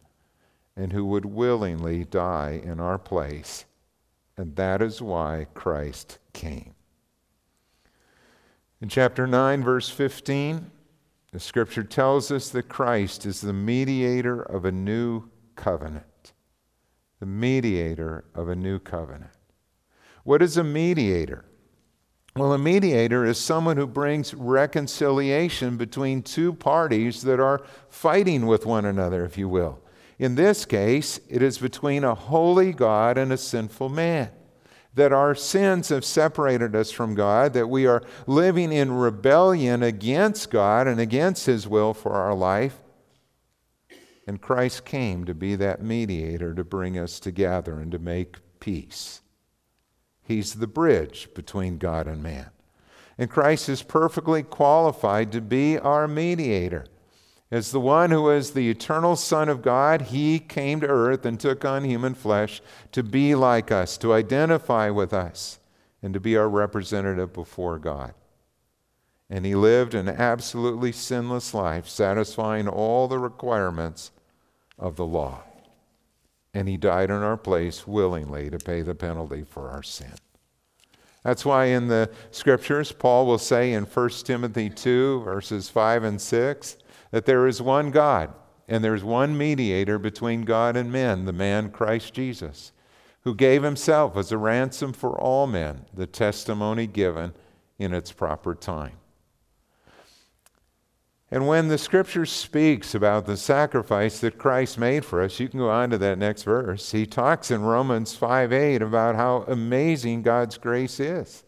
and 0.76 0.92
who 0.92 1.04
would 1.06 1.24
willingly 1.24 2.04
die 2.04 2.60
in 2.62 2.78
our 2.78 2.98
place. 2.98 3.64
And 4.36 4.54
that 4.56 4.82
is 4.82 5.00
why 5.00 5.46
Christ 5.54 6.18
came. 6.32 6.74
In 8.80 8.88
chapter 8.88 9.26
9, 9.26 9.64
verse 9.64 9.88
15, 9.88 10.70
the 11.32 11.40
scripture 11.40 11.84
tells 11.84 12.30
us 12.30 12.50
that 12.50 12.68
Christ 12.68 13.24
is 13.24 13.40
the 13.40 13.52
mediator 13.52 14.42
of 14.42 14.64
a 14.64 14.72
new 14.72 15.24
covenant. 15.54 16.32
The 17.20 17.26
mediator 17.26 18.24
of 18.34 18.48
a 18.48 18.56
new 18.56 18.78
covenant. 18.78 19.32
What 20.24 20.42
is 20.42 20.56
a 20.56 20.64
mediator? 20.64 21.44
Well, 22.36 22.52
a 22.52 22.58
mediator 22.58 23.24
is 23.24 23.38
someone 23.38 23.78
who 23.78 23.86
brings 23.86 24.34
reconciliation 24.34 25.78
between 25.78 26.22
two 26.22 26.52
parties 26.52 27.22
that 27.22 27.40
are 27.40 27.64
fighting 27.88 28.46
with 28.46 28.66
one 28.66 28.84
another, 28.84 29.24
if 29.24 29.38
you 29.38 29.48
will. 29.48 29.80
In 30.18 30.34
this 30.34 30.64
case, 30.64 31.20
it 31.28 31.42
is 31.42 31.58
between 31.58 32.04
a 32.04 32.14
holy 32.14 32.72
God 32.72 33.18
and 33.18 33.32
a 33.32 33.36
sinful 33.36 33.88
man. 33.88 34.30
That 34.94 35.12
our 35.12 35.34
sins 35.34 35.90
have 35.90 36.06
separated 36.06 36.74
us 36.74 36.90
from 36.90 37.14
God, 37.14 37.52
that 37.52 37.68
we 37.68 37.86
are 37.86 38.02
living 38.26 38.72
in 38.72 38.92
rebellion 38.92 39.82
against 39.82 40.50
God 40.50 40.86
and 40.86 40.98
against 40.98 41.44
His 41.44 41.68
will 41.68 41.92
for 41.92 42.12
our 42.12 42.34
life. 42.34 42.78
And 44.26 44.40
Christ 44.40 44.86
came 44.86 45.24
to 45.26 45.34
be 45.34 45.54
that 45.56 45.82
mediator 45.82 46.54
to 46.54 46.64
bring 46.64 46.98
us 46.98 47.20
together 47.20 47.78
and 47.78 47.92
to 47.92 47.98
make 47.98 48.36
peace. 48.58 49.20
He's 50.22 50.54
the 50.54 50.66
bridge 50.66 51.28
between 51.34 51.76
God 51.76 52.08
and 52.08 52.22
man. 52.22 52.50
And 53.18 53.30
Christ 53.30 53.68
is 53.68 53.82
perfectly 53.82 54.42
qualified 54.42 55.30
to 55.32 55.40
be 55.40 55.78
our 55.78 56.08
mediator. 56.08 56.86
As 57.50 57.70
the 57.70 57.80
one 57.80 58.10
who 58.10 58.28
is 58.30 58.50
the 58.50 58.68
eternal 58.68 59.14
Son 59.14 59.48
of 59.48 59.62
God, 59.62 60.02
he 60.02 60.38
came 60.38 60.80
to 60.80 60.86
earth 60.88 61.24
and 61.24 61.38
took 61.38 61.64
on 61.64 61.84
human 61.84 62.14
flesh 62.14 62.60
to 62.92 63.02
be 63.02 63.34
like 63.34 63.70
us, 63.70 63.96
to 63.98 64.12
identify 64.12 64.90
with 64.90 65.12
us, 65.12 65.60
and 66.02 66.12
to 66.12 66.20
be 66.20 66.36
our 66.36 66.48
representative 66.48 67.32
before 67.32 67.78
God. 67.78 68.14
And 69.30 69.44
he 69.44 69.54
lived 69.54 69.94
an 69.94 70.08
absolutely 70.08 70.92
sinless 70.92 71.54
life, 71.54 71.88
satisfying 71.88 72.68
all 72.68 73.06
the 73.06 73.18
requirements 73.18 74.10
of 74.78 74.96
the 74.96 75.06
law 75.06 75.42
and 76.56 76.70
he 76.70 76.78
died 76.78 77.10
in 77.10 77.16
our 77.16 77.36
place 77.36 77.86
willingly 77.86 78.48
to 78.48 78.56
pay 78.56 78.80
the 78.80 78.94
penalty 78.94 79.44
for 79.44 79.68
our 79.68 79.82
sin. 79.82 80.14
That's 81.22 81.44
why 81.44 81.66
in 81.66 81.88
the 81.88 82.08
scriptures, 82.30 82.92
Paul 82.92 83.26
will 83.26 83.36
say 83.36 83.74
in 83.74 83.84
1 83.84 84.08
Timothy 84.24 84.70
2, 84.70 85.20
verses 85.20 85.68
5 85.68 86.04
and 86.04 86.18
6, 86.18 86.76
that 87.10 87.26
there 87.26 87.46
is 87.46 87.62
one 87.62 87.90
God 87.90 88.32
and 88.68 88.82
there's 88.82 89.04
one 89.04 89.38
mediator 89.38 89.98
between 89.98 90.42
God 90.42 90.76
and 90.76 90.90
men, 90.90 91.24
the 91.24 91.32
man 91.32 91.70
Christ 91.70 92.14
Jesus, 92.14 92.72
who 93.22 93.34
gave 93.34 93.62
himself 93.62 94.16
as 94.16 94.32
a 94.32 94.38
ransom 94.38 94.92
for 94.92 95.18
all 95.18 95.46
men, 95.46 95.86
the 95.94 96.06
testimony 96.06 96.86
given 96.86 97.32
in 97.78 97.94
its 97.94 98.12
proper 98.12 98.54
time. 98.54 98.98
And 101.30 101.48
when 101.48 101.68
the 101.68 101.78
scripture 101.78 102.24
speaks 102.24 102.94
about 102.94 103.26
the 103.26 103.36
sacrifice 103.36 104.20
that 104.20 104.38
Christ 104.38 104.78
made 104.78 105.04
for 105.04 105.20
us, 105.20 105.40
you 105.40 105.48
can 105.48 105.58
go 105.58 105.70
on 105.70 105.90
to 105.90 105.98
that 105.98 106.18
next 106.18 106.44
verse. 106.44 106.92
He 106.92 107.04
talks 107.04 107.50
in 107.50 107.62
Romans 107.62 108.14
5 108.14 108.52
8 108.52 108.80
about 108.80 109.16
how 109.16 109.44
amazing 109.48 110.22
God's 110.22 110.56
grace 110.56 111.00
is. 111.00 111.42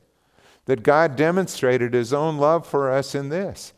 That 0.65 0.83
God 0.83 1.15
demonstrated 1.15 1.95
his 1.95 2.13
own 2.13 2.39
love 2.39 2.67
for 2.67 2.91
us 2.91 3.15
in 3.15 3.29
this. 3.29 3.73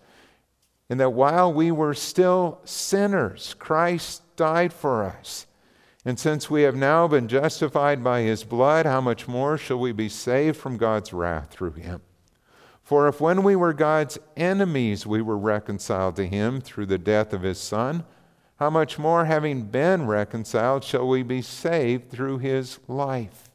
And 0.90 1.00
that 1.00 1.14
while 1.14 1.50
we 1.50 1.70
were 1.70 1.94
still 1.94 2.60
sinners, 2.64 3.54
Christ 3.58 4.22
died 4.36 4.72
for 4.72 5.04
us. 5.04 5.46
And 6.04 6.18
since 6.18 6.50
we 6.50 6.62
have 6.62 6.76
now 6.76 7.08
been 7.08 7.28
justified 7.28 8.04
by 8.04 8.20
his 8.20 8.44
blood, 8.44 8.84
how 8.84 9.00
much 9.00 9.28
more 9.28 9.56
shall 9.56 9.78
we 9.78 9.92
be 9.92 10.08
saved 10.10 10.58
from 10.58 10.76
God's 10.76 11.12
wrath 11.12 11.50
through 11.50 11.72
him? 11.72 12.02
For 12.82 13.06
if 13.06 13.20
when 13.20 13.42
we 13.42 13.54
were 13.54 13.72
God's 13.72 14.18
enemies 14.36 15.06
we 15.06 15.22
were 15.22 15.38
reconciled 15.38 16.16
to 16.16 16.26
him 16.26 16.60
through 16.60 16.86
the 16.86 16.98
death 16.98 17.32
of 17.32 17.42
his 17.42 17.58
Son, 17.58 18.04
how 18.60 18.68
much 18.68 18.98
more, 18.98 19.24
having 19.24 19.62
been 19.62 20.06
reconciled, 20.06 20.84
shall 20.84 21.08
we 21.08 21.22
be 21.22 21.40
saved 21.40 22.10
through 22.10 22.38
his 22.38 22.78
life? 22.88 23.48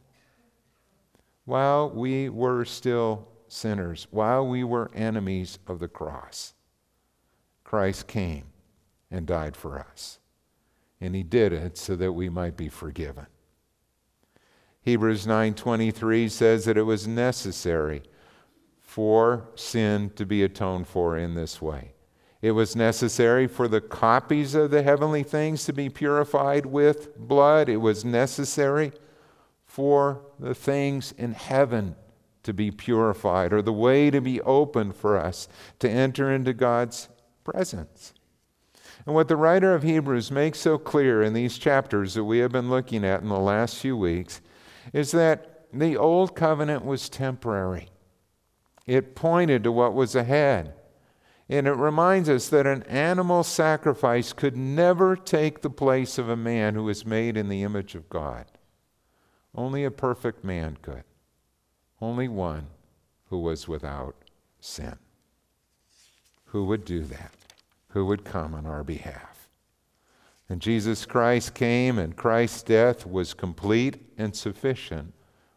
While 1.44 1.92
we 1.92 2.28
were 2.28 2.66
still 2.66 3.28
sinners, 3.48 4.08
while 4.10 4.48
we 4.48 4.64
were 4.64 4.90
enemies 4.96 5.60
of 5.68 5.78
the 5.78 5.88
cross, 5.88 6.55
Christ 7.66 8.08
came 8.08 8.46
and 9.12 9.28
died 9.28 9.58
for 9.58 9.78
us. 9.78 10.20
And 11.02 11.14
he 11.14 11.24
did 11.24 11.52
it 11.52 11.78
so 11.78 11.98
that 11.98 12.14
we 12.14 12.30
might 12.30 12.56
be 12.56 12.70
forgiven. 12.70 13.28
Hebrews 14.82 15.26
9:23 15.26 16.30
says 16.30 16.64
that 16.66 16.78
it 16.78 16.84
was 16.84 17.08
necessary 17.08 18.04
for 18.80 19.50
sin 19.56 20.12
to 20.16 20.26
be 20.26 20.44
atoned 20.44 20.88
for 20.88 21.18
in 21.18 21.34
this 21.34 21.62
way. 21.62 21.96
It 22.42 22.52
was 22.52 22.76
necessary 22.76 23.48
for 23.48 23.68
the 23.68 23.82
copies 23.82 24.54
of 24.54 24.70
the 24.70 24.84
heavenly 24.84 25.24
things 25.24 25.66
to 25.66 25.74
be 25.74 25.90
purified 25.90 26.68
with 26.68 27.18
blood. 27.18 27.68
It 27.68 27.78
was 27.78 28.06
necessary 28.06 28.92
for 29.66 30.22
the 30.40 30.54
things 30.54 31.14
in 31.18 31.34
heaven 31.34 31.96
to 32.44 32.54
be 32.54 32.70
purified, 32.70 33.52
or 33.52 33.64
the 33.64 33.74
way 33.74 34.12
to 34.12 34.22
be 34.22 34.40
opened 34.42 34.96
for 34.96 35.18
us 35.18 35.48
to 35.80 35.90
enter 35.90 36.32
into 36.32 36.54
God's 36.54 37.10
presence. 37.46 38.14
And 39.06 39.16
what 39.16 39.30
the 39.30 39.38
writer 39.38 39.74
of 39.74 39.84
Hebrews 39.84 40.32
makes 40.32 40.60
so 40.60 40.78
clear 40.78 41.22
in 41.22 41.34
these 41.34 41.58
chapters 41.58 42.16
that 42.16 42.26
we 42.26 42.40
have 42.40 42.52
been 42.52 42.70
looking 42.70 43.06
at 43.06 43.22
in 43.22 43.30
the 43.30 43.40
last 43.40 43.78
few 43.78 43.96
weeks 43.96 44.42
is 44.92 45.12
that 45.12 45.68
the 45.72 45.96
old 45.96 46.36
covenant 46.36 46.84
was 46.84 47.08
temporary. 47.08 47.90
It 48.86 49.16
pointed 49.16 49.64
to 49.64 49.72
what 49.72 49.94
was 49.94 50.16
ahead. 50.16 50.74
And 51.48 51.68
it 51.68 51.74
reminds 51.74 52.28
us 52.28 52.50
that 52.50 52.66
an 52.66 52.84
animal 52.84 53.44
sacrifice 53.44 54.34
could 54.34 54.58
never 54.58 55.16
take 55.16 55.62
the 55.62 55.70
place 55.70 56.18
of 56.18 56.28
a 56.28 56.36
man 56.36 56.74
who 56.74 56.84
was 56.84 57.06
made 57.06 57.38
in 57.38 57.50
the 57.50 57.62
image 57.62 57.94
of 57.94 58.10
God. 58.10 58.46
Only 59.54 59.84
a 59.84 59.92
perfect 59.92 60.44
man 60.44 60.78
could. 60.82 61.04
Only 62.02 62.28
one 62.28 62.68
who 63.30 63.40
was 63.40 63.68
without 63.68 64.16
sin. 64.60 64.98
Who 66.56 66.64
would 66.64 66.86
do 66.86 67.02
that? 67.02 67.34
Who 67.90 68.06
would 68.06 68.24
come 68.24 68.56
on 68.56 68.66
our 68.66 68.86
behalf? 68.86 69.50
And 70.48 70.62
Jesus 70.62 71.06
Christ 71.06 71.54
came, 71.54 72.00
and 72.00 72.16
Christ's 72.16 72.64
death 72.64 73.06
was 73.06 73.34
complete 73.34 73.98
and 74.18 74.34
sufficient 74.34 75.14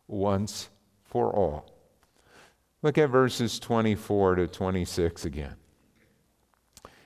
once 0.08 0.70
for 1.04 1.32
all. 1.32 1.70
Look 2.82 2.98
at 2.98 3.10
verses 3.10 3.60
24 3.60 4.34
to 4.34 4.48
26 4.48 5.24
again. 5.24 5.54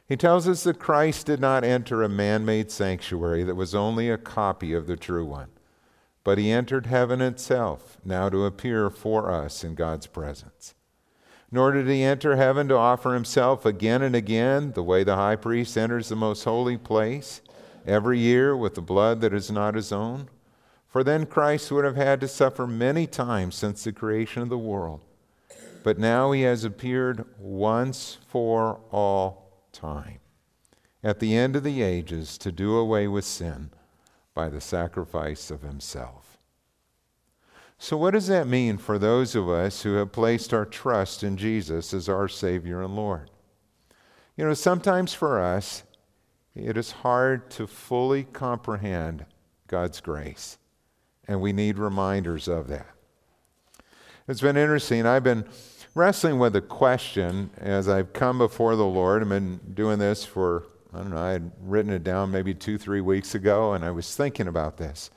He 0.09 0.17
tells 0.17 0.49
us 0.49 0.65
that 0.65 0.79
Christ 0.79 1.27
did 1.27 1.41
not 1.41 1.63
enter 1.63 2.03
a 2.03 2.09
man 2.09 2.47
made 2.47 2.71
sanctuary 2.71 3.45
that 3.45 3.57
was 3.57 3.75
only 3.75 4.09
a 4.09 4.17
copy 4.17 4.73
of 4.73 4.87
the 4.87 4.97
true 4.97 5.27
one, 5.27 5.51
but 6.25 6.39
he 6.39 6.51
entered 6.51 6.87
heaven 6.87 7.21
itself, 7.21 7.99
now 8.07 8.31
to 8.31 8.47
appear 8.47 8.89
for 8.89 9.31
us 9.31 9.63
in 9.63 9.75
God's 9.75 10.07
presence. 10.07 10.75
Nor 11.53 11.73
did 11.73 11.87
he 11.87 12.03
enter 12.03 12.35
heaven 12.35 12.67
to 12.69 12.77
offer 12.77 13.15
himself 13.15 13.65
again 13.65 14.03
and 14.03 14.17
again, 14.17 14.73
the 14.73 14.83
way 14.83 15.05
the 15.05 15.17
high 15.17 15.37
priest 15.37 15.77
enters 15.77 16.09
the 16.09 16.17
most 16.17 16.43
holy 16.43 16.79
place, 16.79 17.43
every 17.87 18.19
year 18.19 18.57
with 18.57 18.75
the 18.75 18.83
blood 18.83 19.21
that 19.21 19.35
is 19.35 19.51
not 19.51 19.75
his 19.75 19.93
own. 19.93 20.31
For 20.89 21.05
then 21.05 21.27
Christ 21.27 21.71
would 21.71 21.85
have 21.85 21.97
had 21.97 22.21
to 22.23 22.29
suffer 22.29 22.67
many 22.67 23.07
times 23.07 23.55
since 23.55 23.85
the 23.85 23.93
creation 23.93 24.43
of 24.43 24.49
the 24.49 24.59
world 24.59 25.03
but 25.83 25.99
now 25.99 26.33
he 26.33 26.43
has 26.43 26.65
appeared 26.65 27.25
once 27.39 28.19
for 28.27 28.81
all 28.91 29.51
time 29.73 30.19
at 31.03 31.19
the 31.19 31.37
end 31.37 31.57
of 31.57 31.65
the 31.65 31.83
ages 31.83 32.39
to 32.39 32.53
do 32.53 32.77
away 32.77 33.09
with 33.09 33.25
sin 33.25 33.71
by 34.35 34.49
the 34.49 34.61
sacrifice 34.61 35.51
of 35.51 35.63
himself. 35.63 36.32
So, 37.83 37.97
what 37.97 38.13
does 38.13 38.29
that 38.29 38.47
mean 38.47 38.79
for 38.79 38.97
those 38.97 39.35
of 39.35 39.49
us 39.49 39.83
who 39.83 39.95
have 39.95 40.13
placed 40.13 40.55
our 40.55 40.65
trust 40.65 41.25
in 41.25 41.37
Jesus 41.37 41.93
as 41.93 42.09
our 42.09 42.29
Savior 42.29 42.81
and 42.81 42.95
Lord? 42.95 43.29
You 44.37 44.45
know, 44.45 44.55
sometimes 44.55 45.15
for 45.15 45.41
us, 45.41 45.83
it 46.55 46.77
is 46.77 46.93
hard 46.93 47.51
to 47.51 47.67
fully 47.67 48.23
comprehend 48.23 49.27
God's 49.67 50.01
grace, 50.01 50.59
and 51.27 51.41
we 51.41 51.53
need 51.53 51.77
reminders 51.77 52.47
of 52.47 52.69
that. 52.69 52.87
It's 54.29 54.41
been 54.41 54.57
interesting. 54.57 55.05
I've 55.05 55.25
been 55.25 55.45
wrestling 55.97 56.39
with 56.39 56.55
a 56.55 56.61
question 56.61 57.51
as 57.59 57.89
I've 57.89 58.13
come 58.13 58.39
before 58.39 58.77
the 58.77 58.87
Lord. 58.87 59.23
I've 59.23 59.29
been 59.29 59.59
doing 59.75 59.99
this 59.99 60.25
for, 60.25 60.67
I 60.95 60.99
don't 60.99 61.11
know, 61.11 61.19
I 61.19 61.33
had 61.33 61.51
written 61.61 61.93
it 61.93 62.05
down 62.05 62.31
maybe 62.31 62.55
two, 62.55 62.79
three 62.79 63.01
weeks 63.01 63.35
ago, 63.35 63.73
and 63.73 63.85
I 63.85 63.91
was 63.91 64.15
thinking 64.15 64.47
about 64.47 64.77
this. 64.77 65.11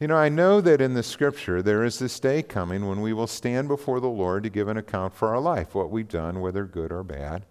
You 0.00 0.06
know, 0.06 0.16
I 0.16 0.30
know 0.30 0.62
that 0.62 0.80
in 0.80 0.94
the 0.94 1.02
scripture 1.02 1.60
there 1.60 1.84
is 1.84 1.98
this 1.98 2.18
day 2.18 2.42
coming 2.42 2.88
when 2.88 3.02
we 3.02 3.12
will 3.12 3.26
stand 3.26 3.68
before 3.68 4.00
the 4.00 4.08
Lord 4.08 4.44
to 4.44 4.48
give 4.48 4.66
an 4.66 4.78
account 4.78 5.12
for 5.12 5.28
our 5.28 5.40
life, 5.40 5.74
what 5.74 5.90
we've 5.90 6.08
done, 6.08 6.40
whether 6.40 6.64
good 6.64 6.90
or 6.90 7.04
bad. 7.04 7.44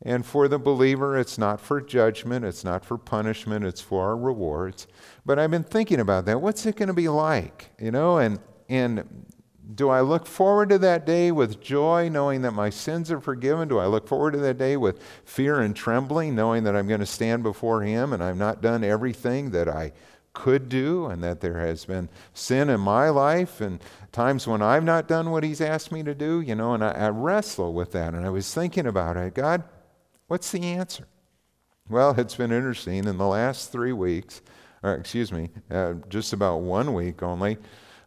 And 0.00 0.24
for 0.24 0.48
the 0.48 0.58
believer, 0.58 1.18
it's 1.18 1.36
not 1.36 1.60
for 1.60 1.82
judgment, 1.82 2.46
it's 2.46 2.64
not 2.64 2.82
for 2.82 2.96
punishment, 2.96 3.66
it's 3.66 3.82
for 3.82 4.06
our 4.06 4.16
rewards. 4.16 4.86
But 5.26 5.38
I've 5.38 5.50
been 5.50 5.64
thinking 5.64 6.00
about 6.00 6.24
that. 6.24 6.40
What's 6.40 6.64
it 6.64 6.76
going 6.76 6.88
to 6.88 6.94
be 6.94 7.10
like? 7.10 7.68
You 7.78 7.90
know, 7.90 8.16
and 8.18 8.38
and 8.70 9.26
do 9.74 9.90
I 9.90 10.00
look 10.00 10.26
forward 10.26 10.70
to 10.70 10.78
that 10.78 11.04
day 11.04 11.30
with 11.30 11.60
joy, 11.60 12.08
knowing 12.08 12.40
that 12.42 12.52
my 12.52 12.70
sins 12.70 13.10
are 13.10 13.20
forgiven? 13.20 13.68
Do 13.68 13.78
I 13.78 13.86
look 13.86 14.08
forward 14.08 14.32
to 14.32 14.38
that 14.38 14.56
day 14.56 14.78
with 14.78 15.02
fear 15.24 15.60
and 15.60 15.76
trembling, 15.76 16.34
knowing 16.34 16.64
that 16.64 16.76
I'm 16.76 16.86
going 16.86 17.00
to 17.00 17.06
stand 17.06 17.42
before 17.42 17.82
Him 17.82 18.14
and 18.14 18.22
I've 18.22 18.36
not 18.38 18.62
done 18.62 18.82
everything 18.82 19.50
that 19.50 19.68
I 19.68 19.92
could 20.36 20.68
do, 20.68 21.06
and 21.06 21.24
that 21.24 21.40
there 21.40 21.58
has 21.58 21.86
been 21.86 22.10
sin 22.34 22.68
in 22.68 22.78
my 22.78 23.08
life 23.08 23.62
and 23.62 23.80
times 24.12 24.46
when 24.46 24.60
I've 24.60 24.84
not 24.84 25.08
done 25.08 25.30
what 25.30 25.42
He's 25.42 25.62
asked 25.62 25.90
me 25.90 26.02
to 26.02 26.14
do? 26.14 26.42
You 26.42 26.54
know, 26.54 26.74
and 26.74 26.84
I, 26.84 26.90
I 26.90 27.08
wrestle 27.08 27.72
with 27.72 27.92
that. 27.92 28.12
And 28.12 28.24
I 28.24 28.28
was 28.28 28.52
thinking 28.52 28.86
about 28.86 29.16
it 29.16 29.34
God, 29.34 29.64
what's 30.28 30.52
the 30.52 30.62
answer? 30.62 31.08
Well, 31.88 32.14
it's 32.18 32.34
been 32.34 32.52
interesting. 32.52 33.06
In 33.06 33.16
the 33.16 33.26
last 33.26 33.72
three 33.72 33.94
weeks, 33.94 34.42
or 34.82 34.94
excuse 34.94 35.32
me, 35.32 35.48
uh, 35.70 35.94
just 36.10 36.34
about 36.34 36.58
one 36.58 36.92
week 36.92 37.22
only, 37.22 37.56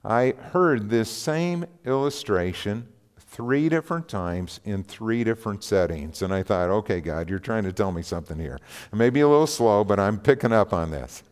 I 0.05 0.35
heard 0.51 0.89
this 0.89 1.09
same 1.09 1.65
illustration 1.83 2.87
three 3.17 3.69
different 3.69 4.07
times 4.07 4.59
in 4.65 4.83
three 4.83 5.23
different 5.23 5.63
settings. 5.63 6.21
And 6.21 6.31
I 6.31 6.43
thought, 6.43 6.69
okay, 6.69 7.01
God, 7.01 7.27
you're 7.27 7.39
trying 7.39 7.63
to 7.63 7.73
tell 7.73 7.91
me 7.91 8.03
something 8.03 8.37
here. 8.37 8.59
Maybe 8.93 9.21
a 9.21 9.27
little 9.27 9.47
slow, 9.47 9.83
but 9.83 9.99
I'm 9.99 10.19
picking 10.19 10.53
up 10.53 10.73
on 10.73 10.91
this. 10.91 11.23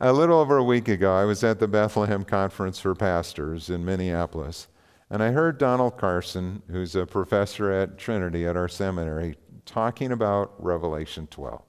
A 0.00 0.14
little 0.14 0.38
over 0.38 0.56
a 0.56 0.64
week 0.64 0.88
ago, 0.88 1.14
I 1.14 1.26
was 1.26 1.44
at 1.44 1.58
the 1.58 1.68
Bethlehem 1.68 2.24
Conference 2.24 2.80
for 2.80 2.94
Pastors 2.94 3.68
in 3.68 3.84
Minneapolis, 3.84 4.68
and 5.10 5.22
I 5.22 5.32
heard 5.32 5.58
Donald 5.58 5.98
Carson, 5.98 6.62
who's 6.70 6.96
a 6.96 7.04
professor 7.04 7.70
at 7.70 7.98
Trinity 7.98 8.46
at 8.46 8.56
our 8.56 8.66
seminary, 8.66 9.36
talking 9.66 10.10
about 10.10 10.54
Revelation 10.58 11.26
12. 11.26 11.62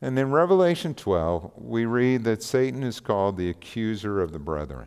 And 0.00 0.16
in 0.16 0.30
Revelation 0.30 0.94
12, 0.94 1.50
we 1.56 1.86
read 1.86 2.22
that 2.22 2.40
Satan 2.40 2.84
is 2.84 3.00
called 3.00 3.36
the 3.36 3.50
accuser 3.50 4.20
of 4.20 4.32
the 4.32 4.38
brethren. 4.38 4.86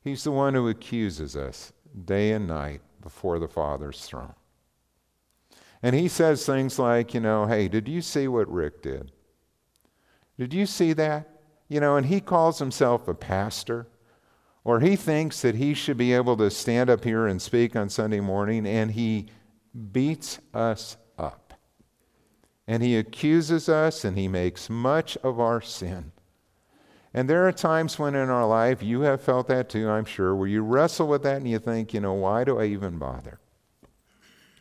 He's 0.00 0.24
the 0.24 0.32
one 0.32 0.54
who 0.54 0.68
accuses 0.68 1.36
us 1.36 1.74
day 2.06 2.32
and 2.32 2.46
night 2.46 2.80
before 3.02 3.38
the 3.38 3.48
Father's 3.48 4.00
throne. 4.00 4.34
And 5.82 5.94
he 5.94 6.08
says 6.08 6.46
things 6.46 6.78
like, 6.78 7.12
you 7.12 7.20
know, 7.20 7.44
hey, 7.44 7.68
did 7.68 7.86
you 7.86 8.00
see 8.00 8.28
what 8.28 8.50
Rick 8.50 8.80
did? 8.80 9.12
Did 10.38 10.54
you 10.54 10.66
see 10.66 10.92
that? 10.94 11.28
You 11.68 11.80
know, 11.80 11.96
and 11.96 12.06
he 12.06 12.20
calls 12.20 12.58
himself 12.58 13.08
a 13.08 13.14
pastor, 13.14 13.88
or 14.64 14.80
he 14.80 14.96
thinks 14.96 15.42
that 15.42 15.56
he 15.56 15.74
should 15.74 15.96
be 15.96 16.12
able 16.12 16.36
to 16.36 16.50
stand 16.50 16.88
up 16.88 17.04
here 17.04 17.26
and 17.26 17.42
speak 17.42 17.74
on 17.76 17.88
Sunday 17.90 18.20
morning, 18.20 18.66
and 18.66 18.92
he 18.92 19.26
beats 19.92 20.38
us 20.54 20.96
up. 21.18 21.54
and 22.68 22.82
he 22.82 22.96
accuses 22.98 23.68
us 23.68 24.04
and 24.04 24.18
he 24.18 24.28
makes 24.28 24.68
much 24.68 25.16
of 25.24 25.40
our 25.40 25.60
sin. 25.60 26.12
And 27.14 27.28
there 27.28 27.48
are 27.48 27.52
times 27.52 27.98
when 27.98 28.14
in 28.14 28.28
our 28.28 28.46
life, 28.46 28.82
you 28.82 29.00
have 29.00 29.22
felt 29.22 29.48
that 29.48 29.70
too, 29.70 29.88
I'm 29.88 30.04
sure, 30.04 30.36
where 30.36 30.46
you 30.46 30.60
wrestle 30.62 31.08
with 31.08 31.22
that 31.22 31.38
and 31.38 31.48
you 31.48 31.58
think, 31.58 31.94
you 31.94 32.00
know, 32.00 32.12
why 32.12 32.44
do 32.44 32.60
I 32.60 32.66
even 32.66 32.98
bother? 32.98 33.40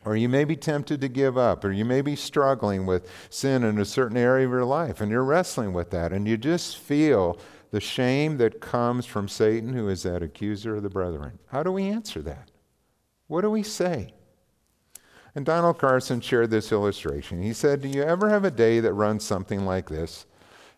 Or 0.07 0.15
you 0.15 0.29
may 0.29 0.45
be 0.45 0.55
tempted 0.55 1.01
to 1.01 1.09
give 1.09 1.37
up, 1.37 1.65
or 1.65 1.71
you 1.73 1.83
may 1.83 1.99
be 1.99 2.15
struggling 2.15 2.85
with 2.85 3.11
sin 3.29 3.65
in 3.65 3.77
a 3.77 3.83
certain 3.83 4.15
area 4.15 4.45
of 4.45 4.51
your 4.53 4.63
life, 4.63 5.01
and 5.01 5.11
you're 5.11 5.21
wrestling 5.21 5.73
with 5.73 5.89
that, 5.89 6.13
and 6.13 6.25
you 6.25 6.37
just 6.37 6.77
feel 6.77 7.37
the 7.71 7.81
shame 7.81 8.37
that 8.37 8.61
comes 8.61 9.05
from 9.05 9.27
Satan, 9.27 9.73
who 9.73 9.89
is 9.89 10.03
that 10.03 10.23
accuser 10.23 10.77
of 10.77 10.83
the 10.83 10.89
brethren. 10.89 11.39
How 11.47 11.61
do 11.61 11.73
we 11.73 11.89
answer 11.89 12.21
that? 12.21 12.51
What 13.27 13.41
do 13.41 13.51
we 13.51 13.63
say? 13.63 14.13
And 15.35 15.45
Donald 15.45 15.77
Carson 15.77 16.21
shared 16.21 16.51
this 16.51 16.71
illustration. 16.71 17.43
He 17.43 17.51
said, 17.51 17.81
Do 17.81 17.89
you 17.89 18.01
ever 18.01 18.29
have 18.29 18.45
a 18.45 18.49
day 18.49 18.79
that 18.79 18.93
runs 18.93 19.25
something 19.25 19.65
like 19.65 19.89
this? 19.89 20.25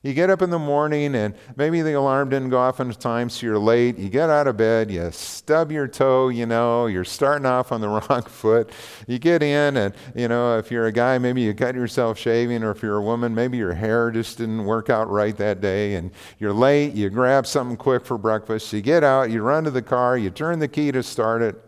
You 0.01 0.13
get 0.13 0.29
up 0.29 0.41
in 0.41 0.49
the 0.49 0.59
morning 0.59 1.13
and 1.13 1.35
maybe 1.57 1.81
the 1.81 1.93
alarm 1.93 2.29
didn't 2.29 2.51
go 2.51 2.57
off 2.57 2.79
in 2.79 2.89
time, 2.93 3.29
so 3.29 3.45
you're 3.45 3.59
late. 3.59 3.97
You 3.97 4.07
get 4.07 4.29
out 4.29 4.47
of 4.47 4.55
bed, 4.55 4.89
you 4.89 5.09
stub 5.11 5.73
your 5.73 5.89
toe, 5.89 6.29
you 6.29 6.45
know, 6.45 6.87
you're 6.87 7.03
starting 7.03 7.45
off 7.45 7.73
on 7.73 7.81
the 7.81 7.89
wrong 8.09 8.21
foot. 8.21 8.71
You 9.07 9.19
get 9.19 9.43
in, 9.43 9.75
and, 9.75 9.93
you 10.15 10.29
know, 10.29 10.57
if 10.57 10.71
you're 10.71 10.85
a 10.85 10.91
guy, 10.93 11.17
maybe 11.17 11.41
you 11.41 11.53
cut 11.53 11.75
yourself 11.75 12.17
shaving, 12.17 12.63
or 12.63 12.71
if 12.71 12.81
you're 12.81 12.95
a 12.95 13.03
woman, 13.03 13.35
maybe 13.35 13.57
your 13.57 13.73
hair 13.73 14.09
just 14.09 14.37
didn't 14.37 14.63
work 14.63 14.89
out 14.89 15.09
right 15.09 15.35
that 15.35 15.59
day, 15.59 15.95
and 15.95 16.11
you're 16.37 16.53
late. 16.53 16.93
You 16.93 17.09
grab 17.09 17.45
something 17.45 17.75
quick 17.75 18.05
for 18.05 18.17
breakfast. 18.17 18.71
You 18.71 18.81
get 18.81 19.03
out, 19.03 19.31
you 19.31 19.41
run 19.41 19.65
to 19.65 19.71
the 19.71 19.81
car, 19.81 20.17
you 20.17 20.29
turn 20.29 20.59
the 20.59 20.69
key 20.69 20.93
to 20.93 21.03
start 21.03 21.41
it, 21.41 21.61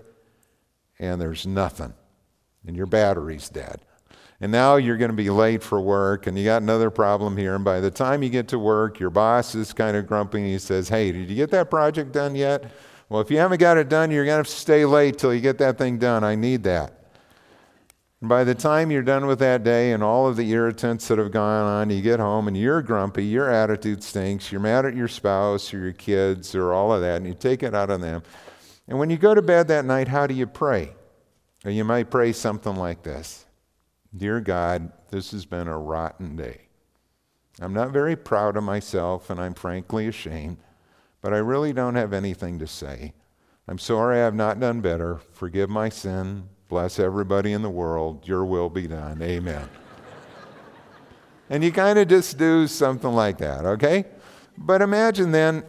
and 1.00 1.20
there's 1.20 1.46
nothing 1.46 1.94
and 2.66 2.76
your 2.76 2.86
battery's 2.86 3.50
dead. 3.50 3.82
And 4.42 4.52
now 4.52 4.78
you're 4.78 4.98
going 4.98 5.12
to 5.12 5.18
be 5.18 5.30
late 5.30 5.62
for 5.62 5.80
work, 5.80 6.26
and 6.26 6.38
you 6.38 6.44
got 6.44 6.64
another 6.64 6.90
problem 6.90 7.38
here. 7.38 7.54
And 7.54 7.64
by 7.64 7.80
the 7.80 7.92
time 7.92 8.24
you 8.24 8.30
get 8.30 8.48
to 8.50 8.58
work, 8.60 9.00
your 9.00 9.12
boss 9.12 9.54
is 9.54 9.72
kind 9.72 9.96
of 9.96 10.08
grumpy. 10.08 10.40
And 10.40 10.48
he 10.48 10.58
says, 10.58 10.90
Hey, 10.90 11.12
did 11.12 11.30
you 11.30 11.36
get 11.36 11.52
that 11.52 11.70
project 11.70 12.12
done 12.12 12.34
yet? 12.34 12.66
Well, 13.08 13.22
if 13.22 13.30
you 13.30 13.38
haven't 13.38 13.60
got 13.60 13.78
it 13.78 13.88
done, 13.88 14.10
you're 14.10 14.26
going 14.26 14.34
to 14.34 14.38
have 14.38 14.48
to 14.48 14.52
stay 14.52 14.84
late 14.84 15.20
till 15.20 15.32
you 15.34 15.42
get 15.42 15.60
that 15.60 15.78
thing 15.78 16.00
done. 16.00 16.24
I 16.24 16.34
need 16.34 16.64
that. 16.64 17.02
And 18.20 18.30
by 18.30 18.44
the 18.44 18.56
time 18.56 18.90
you're 18.90 19.04
done 19.04 19.28
with 19.28 19.38
that 19.40 19.64
day 19.64 19.92
and 19.92 20.02
all 20.02 20.28
of 20.28 20.38
the 20.38 20.50
irritants 20.52 21.08
that 21.10 21.20
have 21.20 21.32
gone 21.32 21.66
on, 21.66 21.90
you 21.92 22.02
get 22.02 22.20
home 22.20 22.48
and 22.48 22.58
you're 22.58 22.82
grumpy, 22.82 23.26
your 23.26 23.50
attitude 23.50 24.04
stinks, 24.04 24.52
you're 24.52 24.62
mad 24.62 24.86
at 24.86 24.96
your 24.96 25.08
spouse 25.08 25.72
or 25.74 25.80
your 25.80 25.94
kids 25.94 26.56
or 26.56 26.74
all 26.74 26.94
of 26.94 27.02
that, 27.02 27.18
and 27.18 27.28
you 27.28 27.34
take 27.34 27.62
it 27.62 27.76
out 27.76 27.92
on 27.92 28.02
them. 28.02 28.24
And 28.88 28.98
when 28.98 29.10
you 29.10 29.18
go 29.18 29.36
to 29.36 29.42
bed 29.42 29.68
that 29.68 29.86
night, 29.86 30.08
how 30.08 30.26
do 30.26 30.34
you 30.34 30.48
pray? 30.48 30.94
Or 31.64 31.70
you 31.70 31.84
might 31.84 32.10
pray 32.10 32.32
something 32.32 32.76
like 32.76 33.04
this 33.04 33.46
Dear 34.16 34.42
God, 34.42 34.92
this 35.10 35.32
has 35.32 35.46
been 35.46 35.68
a 35.68 35.78
rotten 35.78 36.36
day. 36.36 36.62
I'm 37.62 37.74
not 37.74 37.92
very 37.92 38.16
proud 38.16 38.58
of 38.58 38.64
myself, 38.64 39.30
and 39.30 39.40
I'm 39.40 39.54
frankly 39.54 40.08
ashamed, 40.08 40.58
but 41.22 41.34
I 41.34 41.38
really 41.38 41.72
don't 41.72 41.96
have 41.96 42.12
anything 42.12 42.60
to 42.60 42.68
say. 42.68 43.14
I'm 43.68 43.78
sorry 43.78 44.18
I 44.18 44.24
have 44.24 44.36
not 44.36 44.60
done 44.60 44.82
better. 44.82 45.22
Forgive 45.32 45.70
my 45.70 45.88
sin. 45.88 46.50
Bless 46.68 47.00
everybody 47.00 47.54
in 47.54 47.62
the 47.62 47.70
world. 47.70 48.28
Your 48.28 48.44
will 48.44 48.70
be 48.70 48.88
done. 48.88 49.22
Amen. 49.22 49.70
and 51.50 51.64
you 51.64 51.72
kind 51.72 51.98
of 51.98 52.08
just 52.08 52.38
do 52.38 52.68
something 52.68 53.12
like 53.12 53.38
that, 53.38 53.66
okay? 53.66 54.06
But 54.58 54.82
imagine 54.82 55.32
then, 55.32 55.64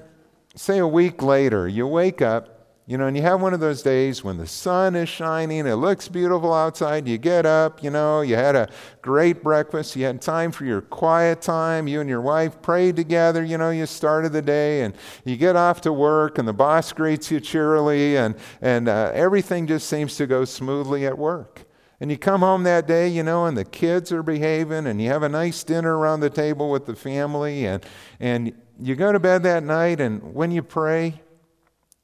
say 0.57 0.79
a 0.79 0.87
week 0.87 1.23
later, 1.23 1.69
you 1.69 1.87
wake 1.87 2.23
up 2.23 2.52
you 2.93 2.99
know, 2.99 3.07
and 3.07 3.17
you 3.17 3.23
have 3.23 3.41
one 3.41 3.55
of 3.55 3.61
those 3.61 3.81
days 3.81 4.23
when 4.23 4.37
the 4.37 4.47
sun 4.47 4.95
is 4.95 5.09
shining, 5.09 5.67
it 5.67 5.77
looks 5.77 6.09
beautiful 6.09 6.53
outside, 6.53 7.09
you 7.09 7.17
get 7.17 7.47
up, 7.47 7.83
you 7.83 7.89
know, 7.89 8.21
you 8.21 8.35
had 8.35 8.55
a 8.55 8.69
great 9.01 9.43
breakfast, 9.43 9.97
you 9.97 10.05
had 10.05 10.21
time 10.21 10.53
for 10.53 10.67
your 10.67 10.83
quiet 10.83 11.41
time, 11.41 11.89
you 11.89 12.03
and 12.03 12.11
your 12.11 12.21
wife 12.21 12.61
prayed 12.61 12.95
together, 12.95 13.43
you 13.43 13.57
know, 13.57 13.71
you 13.71 13.87
started 13.87 14.35
the 14.35 14.43
day, 14.43 14.83
and 14.83 14.95
you 15.25 15.39
get 15.39 15.57
off 15.57 15.81
to 15.81 15.91
work, 15.91 16.37
and 16.37 16.47
the 16.47 16.53
boss 16.53 16.93
greets 16.93 17.31
you 17.31 17.41
cheerily, 17.41 18.19
and, 18.19 18.35
and 18.61 18.91
uh, 18.91 19.11
everything 19.15 19.67
just 19.67 19.89
seems 19.89 20.15
to 20.17 20.27
go 20.27 20.45
smoothly 20.45 21.07
at 21.07 21.17
work. 21.17 21.65
And 21.99 22.11
you 22.11 22.19
come 22.19 22.43
home 22.43 22.63
that 22.65 22.87
day, 22.87 23.09
you 23.09 23.23
know, 23.23 23.47
and 23.47 23.57
the 23.57 23.65
kids 23.65 24.13
are 24.13 24.23
behaving, 24.23 24.87
and 24.87 25.01
you 25.01 25.09
have 25.09 25.23
a 25.23 25.31
nice 25.31 25.65
dinner 25.65 25.97
around 25.97 26.21
the 26.21 26.29
table 26.29 26.71
with 26.71 26.85
the 26.85 26.95
family, 26.95 27.65
and, 27.65 27.83
and 28.21 28.53
you 28.79 28.97
go 28.97 29.13
to 29.13 29.19
bed 29.19 29.45
that 29.45 29.65
night, 29.65 29.99
and 29.99 30.35
when 30.35 30.51
you 30.51 30.63
pray, 30.63 31.22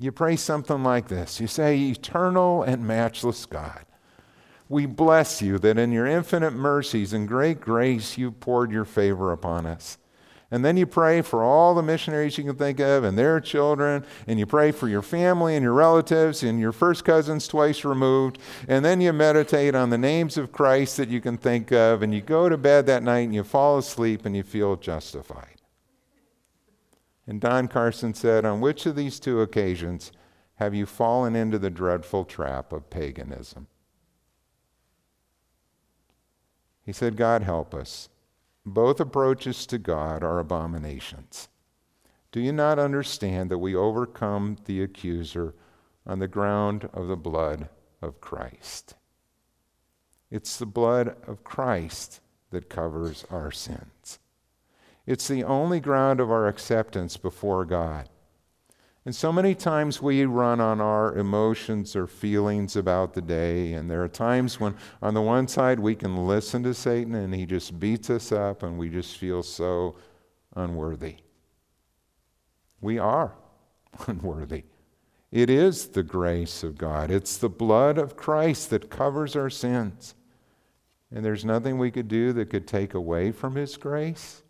you 0.01 0.13
pray 0.13 0.37
something 0.37 0.85
like 0.85 1.09
this 1.09 1.41
You 1.41 1.49
say, 1.49 1.77
Eternal 1.77 2.63
and 2.63 2.87
matchless 2.87 3.47
God, 3.47 3.85
we 4.69 4.87
bless 4.87 5.43
you 5.43 5.59
that 5.59 5.79
in 5.79 5.91
your 5.93 6.07
infinite 6.07 6.53
mercies 6.53 7.13
and 7.13 7.27
great 7.27 7.61
grace 7.61 8.17
you 8.17 8.31
poured 8.31 8.71
your 8.71 8.85
favor 8.85 9.33
upon 9.33 9.67
us. 9.67 9.99
And 10.51 10.65
then 10.65 10.79
you 10.79 10.87
pray 10.87 11.21
for 11.21 11.43
all 11.43 11.75
the 11.75 11.83
missionaries 11.83 12.39
you 12.39 12.45
can 12.45 12.57
think 12.57 12.81
of 12.81 13.05
and 13.05 13.19
their 13.19 13.39
children, 13.39 14.07
and 14.27 14.39
you 14.39 14.47
pray 14.47 14.73
for 14.73 14.89
your 14.89 15.03
family 15.03 15.57
and 15.57 15.63
your 15.63 15.75
relatives 15.75 16.43
and 16.43 16.59
your 16.59 16.73
first 16.73 17.05
cousins 17.05 17.47
twice 17.47 17.85
removed. 17.85 18.39
And 18.67 18.83
then 18.83 19.03
you 19.03 19.13
meditate 19.13 19.75
on 19.75 19.91
the 19.91 19.99
names 19.99 20.39
of 20.39 20.53
Christ 20.53 20.97
that 20.97 21.11
you 21.11 21.21
can 21.21 21.37
think 21.37 21.71
of, 21.71 22.03
and 22.03 22.15
you 22.15 22.23
go 22.23 22.49
to 22.49 22.57
bed 22.57 22.87
that 22.87 23.03
night 23.03 23.27
and 23.27 23.35
you 23.35 23.45
fall 23.45 23.77
asleep 23.77 24.25
and 24.25 24.35
you 24.35 24.43
feel 24.43 24.77
justified. 24.77 25.58
And 27.29 27.43
Don 27.43 27.69
Carson 27.69 28.15
said, 28.15 28.47
On 28.47 28.63
which 28.63 28.87
of 28.87 28.97
these 28.97 29.21
two 29.21 29.43
occasions 29.43 30.13
have 30.55 30.75
you 30.75 30.87
fallen 30.87 31.37
into 31.37 31.59
the 31.59 31.69
dreadful 31.69 32.25
trap 32.25 32.73
of 32.73 32.89
paganism? 32.89 33.67
He 36.83 36.93
said, 36.93 37.19
God 37.19 37.43
help 37.43 37.75
us. 37.75 38.09
Both 38.65 38.99
approaches 38.99 39.67
to 39.67 39.77
God 39.77 40.25
are 40.25 40.39
abominations. 40.39 41.51
Do 42.33 42.41
you 42.41 42.51
not 42.51 42.79
understand 42.79 43.51
that 43.51 43.59
we 43.59 43.77
overcome 43.77 44.57
the 44.65 44.83
accuser 44.83 45.55
on 46.07 46.21
the 46.21 46.29
ground 46.29 46.89
of 46.95 47.09
the 47.09 47.17
blood 47.17 47.69
of 48.01 48.23
Christ? 48.23 48.95
It's 50.31 50.57
the 50.57 50.67
blood 50.67 51.15
of 51.27 51.45
Christ 51.45 52.21
that 52.51 52.71
covers 52.71 53.27
our 53.31 53.51
sins. 53.51 54.19
It's 55.09 55.27
the 55.27 55.43
only 55.43 55.81
ground 55.81 56.21
of 56.21 56.31
our 56.31 56.49
acceptance 56.49 57.17
before 57.17 57.65
God. 57.65 58.11
And 59.07 59.17
so 59.17 59.33
many 59.33 59.55
times 59.55 60.03
we 60.03 60.27
run 60.27 60.61
on 60.61 60.83
our 60.83 61.17
emotions 61.17 61.97
or 61.97 62.07
feelings 62.07 62.77
about 62.77 63.15
the 63.15 63.23
day. 63.23 63.73
And 63.73 63.91
there 63.91 64.05
are 64.05 64.09
times 64.09 64.61
when, 64.61 64.77
on 65.01 65.15
the 65.15 65.23
one 65.23 65.49
side, 65.49 65.81
we 65.81 65.95
can 65.95 66.27
listen 66.27 66.63
to 66.65 66.75
Satan 66.75 67.15
and 67.15 67.35
he 67.35 67.47
just 67.47 67.81
beats 67.81 68.11
us 68.11 68.33
up 68.33 68.63
and 68.63 68.77
we 68.77 68.91
just 68.91 69.17
feel 69.17 69.43
so 69.43 69.97
unworthy. 70.55 71.17
We 72.83 72.99
are 72.99 73.33
unworthy. 74.07 74.65
It 75.33 75.49
is 75.49 75.87
the 75.87 76.03
grace 76.03 76.63
of 76.63 76.77
God, 76.77 77.11
it's 77.11 77.39
the 77.39 77.49
blood 77.49 77.97
of 77.97 78.15
Christ 78.15 78.69
that 78.69 78.91
covers 78.91 79.35
our 79.37 79.49
sins. 79.49 80.15
And 81.11 81.25
there's 81.25 81.47
nothing 81.47 81.79
we 81.79 81.91
could 81.91 82.09
do 82.09 82.35
that 82.35 82.51
could 82.51 82.67
take 82.67 82.93
away 82.93 83.33
from 83.33 83.55
his 83.55 83.79
grace. 83.79 84.43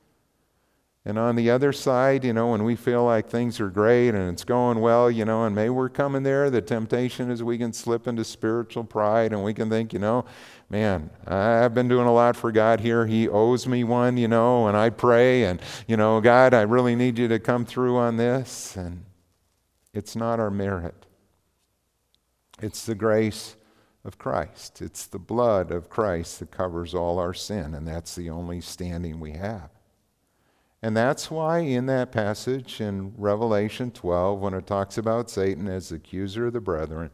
And 1.05 1.19
on 1.19 1.37
the 1.37 1.49
other 1.49 1.73
side, 1.73 2.25
you 2.25 2.33
know, 2.33 2.51
when 2.51 2.65
we 2.65 2.77
feel 2.77 3.05
like 3.05 3.29
things 3.29 3.61
are 3.61 3.71
great 3.71 4.11
and 4.11 4.31
it's 4.31 4.45
going 4.45 4.81
well, 4.81 5.11
you 5.11 5.25
know, 5.25 5.45
and 5.45 5.55
maybe 5.55 5.71
we're 5.71 5.89
coming 5.89 6.23
there, 6.23 6.51
the 6.51 6.61
temptation 6.61 7.31
is 7.31 7.43
we 7.43 7.57
can 7.57 7.73
slip 7.73 8.07
into 8.07 8.25
spiritual 8.25 8.85
pride 8.85 9.33
and 9.33 9.43
we 9.43 9.55
can 9.55 9.71
think, 9.71 9.93
you 9.93 10.01
know, 10.01 10.27
man, 10.69 11.09
I've 11.27 11.73
been 11.73 11.89
doing 11.89 12.07
a 12.07 12.13
lot 12.13 12.37
for 12.37 12.53
God 12.53 12.81
here. 12.81 13.07
He 13.07 13.27
owes 13.27 13.67
me 13.67 13.85
one, 13.85 14.19
you 14.19 14.29
know, 14.29 14.67
and 14.67 14.77
I 14.77 14.91
pray 14.91 15.45
and, 15.45 15.63
you 15.87 15.97
know, 15.97 16.21
God, 16.21 16.53
I 16.53 16.63
really 16.63 16.95
need 16.95 17.17
you 17.17 17.29
to 17.29 17.39
come 17.39 17.65
through 17.65 17.97
on 17.97 18.17
this. 18.17 18.77
And 18.77 19.05
it's 19.95 20.15
not 20.15 20.41
our 20.41 20.51
merit, 20.51 21.07
it's 22.61 22.85
the 22.85 22.95
grace 22.95 23.57
of 24.05 24.19
Christ. 24.19 24.83
It's 24.83 25.07
the 25.07 25.19
blood 25.19 25.71
of 25.71 25.89
Christ 25.89 26.41
that 26.41 26.51
covers 26.51 26.95
all 26.95 27.19
our 27.19 27.35
sin, 27.35 27.75
and 27.75 27.87
that's 27.87 28.15
the 28.15 28.31
only 28.31 28.61
standing 28.61 29.21
we 29.21 29.33
have. 29.33 29.71
And 30.83 30.97
that's 30.97 31.31
why, 31.31 31.59
in 31.59 31.87
that 31.87 32.13
passage 32.13 32.81
in 32.81 33.13
Revelation 33.17 33.91
12, 33.91 34.39
when 34.39 34.55
it 34.55 34.67
talks 34.67 34.97
about 34.97 35.29
Satan 35.29 35.69
as 35.69 35.89
the 35.89 35.97
accuser 35.97 36.47
of 36.47 36.53
the 36.53 36.61
brethren, 36.61 37.11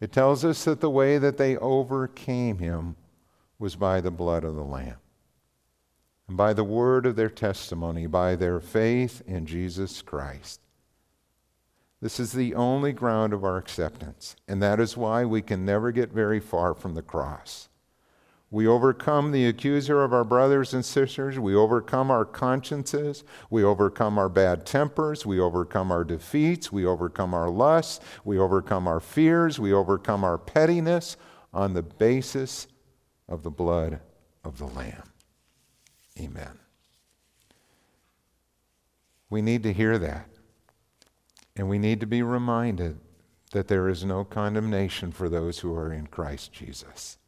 it 0.00 0.12
tells 0.12 0.44
us 0.44 0.64
that 0.64 0.80
the 0.80 0.90
way 0.90 1.18
that 1.18 1.38
they 1.38 1.56
overcame 1.56 2.58
him 2.58 2.96
was 3.58 3.74
by 3.74 4.00
the 4.00 4.10
blood 4.10 4.44
of 4.44 4.54
the 4.54 4.62
Lamb, 4.62 4.98
and 6.28 6.36
by 6.36 6.52
the 6.52 6.62
word 6.62 7.06
of 7.06 7.16
their 7.16 7.30
testimony, 7.30 8.06
by 8.06 8.36
their 8.36 8.60
faith 8.60 9.22
in 9.26 9.46
Jesus 9.46 10.02
Christ. 10.02 10.60
This 12.00 12.20
is 12.20 12.32
the 12.32 12.54
only 12.54 12.92
ground 12.92 13.32
of 13.32 13.44
our 13.44 13.56
acceptance, 13.56 14.36
and 14.46 14.62
that 14.62 14.78
is 14.78 14.96
why 14.96 15.24
we 15.24 15.42
can 15.42 15.64
never 15.64 15.90
get 15.90 16.12
very 16.12 16.38
far 16.38 16.74
from 16.74 16.94
the 16.94 17.02
cross. 17.02 17.68
We 18.50 18.66
overcome 18.66 19.30
the 19.30 19.46
accuser 19.46 20.02
of 20.02 20.14
our 20.14 20.24
brothers 20.24 20.72
and 20.72 20.82
sisters. 20.82 21.38
We 21.38 21.54
overcome 21.54 22.10
our 22.10 22.24
consciences. 22.24 23.22
We 23.50 23.62
overcome 23.62 24.18
our 24.18 24.30
bad 24.30 24.64
tempers. 24.64 25.26
We 25.26 25.38
overcome 25.38 25.92
our 25.92 26.02
defeats. 26.02 26.72
We 26.72 26.86
overcome 26.86 27.34
our 27.34 27.50
lusts. 27.50 28.00
We 28.24 28.38
overcome 28.38 28.88
our 28.88 29.00
fears. 29.00 29.60
We 29.60 29.74
overcome 29.74 30.24
our 30.24 30.38
pettiness 30.38 31.18
on 31.52 31.74
the 31.74 31.82
basis 31.82 32.68
of 33.28 33.42
the 33.42 33.50
blood 33.50 34.00
of 34.44 34.56
the 34.56 34.66
Lamb. 34.66 35.10
Amen. 36.18 36.58
We 39.28 39.42
need 39.42 39.62
to 39.64 39.74
hear 39.74 39.98
that. 39.98 40.26
And 41.54 41.68
we 41.68 41.78
need 41.78 42.00
to 42.00 42.06
be 42.06 42.22
reminded 42.22 42.98
that 43.52 43.68
there 43.68 43.88
is 43.88 44.04
no 44.04 44.24
condemnation 44.24 45.12
for 45.12 45.28
those 45.28 45.58
who 45.58 45.74
are 45.74 45.92
in 45.92 46.06
Christ 46.06 46.50
Jesus 46.52 47.18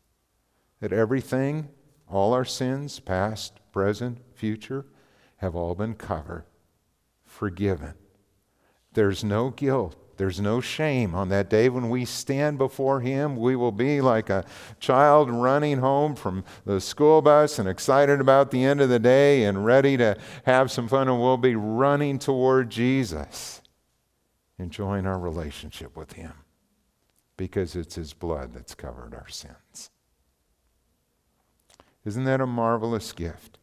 that 0.81 0.93
everything, 0.93 1.69
all 2.09 2.33
our 2.33 2.45
sins, 2.45 3.01
past, 3.01 3.61
present, 3.73 4.19
future, 4.35 4.87
have 5.37 5.55
all 5.55 5.75
been 5.75 5.95
covered, 5.95 6.45
forgiven. 7.25 7.95
There's 8.93 9.23
no 9.23 9.51
guilt. 9.51 9.97
There's 10.17 10.39
no 10.39 10.61
shame. 10.61 11.15
On 11.15 11.31
that 11.31 11.49
day 11.49 11.71
when 11.71 11.89
we 11.89 12.05
stand 12.05 12.59
before 12.59 13.01
Him, 13.01 13.37
we 13.37 13.57
will 13.57 13.73
be 13.73 14.03
like 14.03 14.29
a 14.29 14.45
child 14.79 15.31
running 15.31 15.79
home 15.79 16.15
from 16.15 16.45
the 16.67 16.79
school 16.79 17.23
bus 17.23 17.59
and 17.59 17.67
excited 17.67 18.21
about 18.21 18.51
the 18.51 18.63
end 18.63 18.83
of 18.83 18.91
the 18.91 18.99
day 18.99 19.45
and 19.45 19.65
ready 19.65 19.97
to 19.97 20.19
have 20.45 20.71
some 20.71 20.89
fun, 20.89 21.09
and 21.09 21.19
we'll 21.19 21.39
be 21.39 21.55
running 21.55 22.19
toward 22.19 22.69
Jesus, 22.69 23.63
enjoying 24.59 25.07
our 25.07 25.19
relationship 25.19 25.97
with 25.97 26.13
Him 26.13 26.35
because 27.39 27.75
it's 27.75 27.95
His 27.95 28.13
blood 28.13 28.53
that's 28.53 28.75
covered 28.75 29.15
our 29.15 29.29
sins. 29.29 29.91
Isn't 32.05 32.25
that 32.25 32.41
a 32.41 32.47
marvelous 32.47 33.13
gift? 33.13 33.59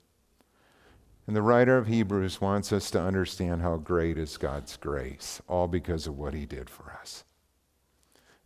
And 1.26 1.36
the 1.36 1.42
writer 1.42 1.78
of 1.78 1.88
Hebrews 1.88 2.40
wants 2.40 2.72
us 2.72 2.90
to 2.92 3.02
understand 3.02 3.62
how 3.62 3.78
great 3.78 4.18
is 4.18 4.38
God's 4.38 4.78
grace, 4.78 5.42
all 5.48 5.68
because 5.68 6.08
of 6.08 6.18
what 6.18 6.34
he 6.34 6.46
did 6.46 6.70
for 6.70 6.98
us. 7.02 7.26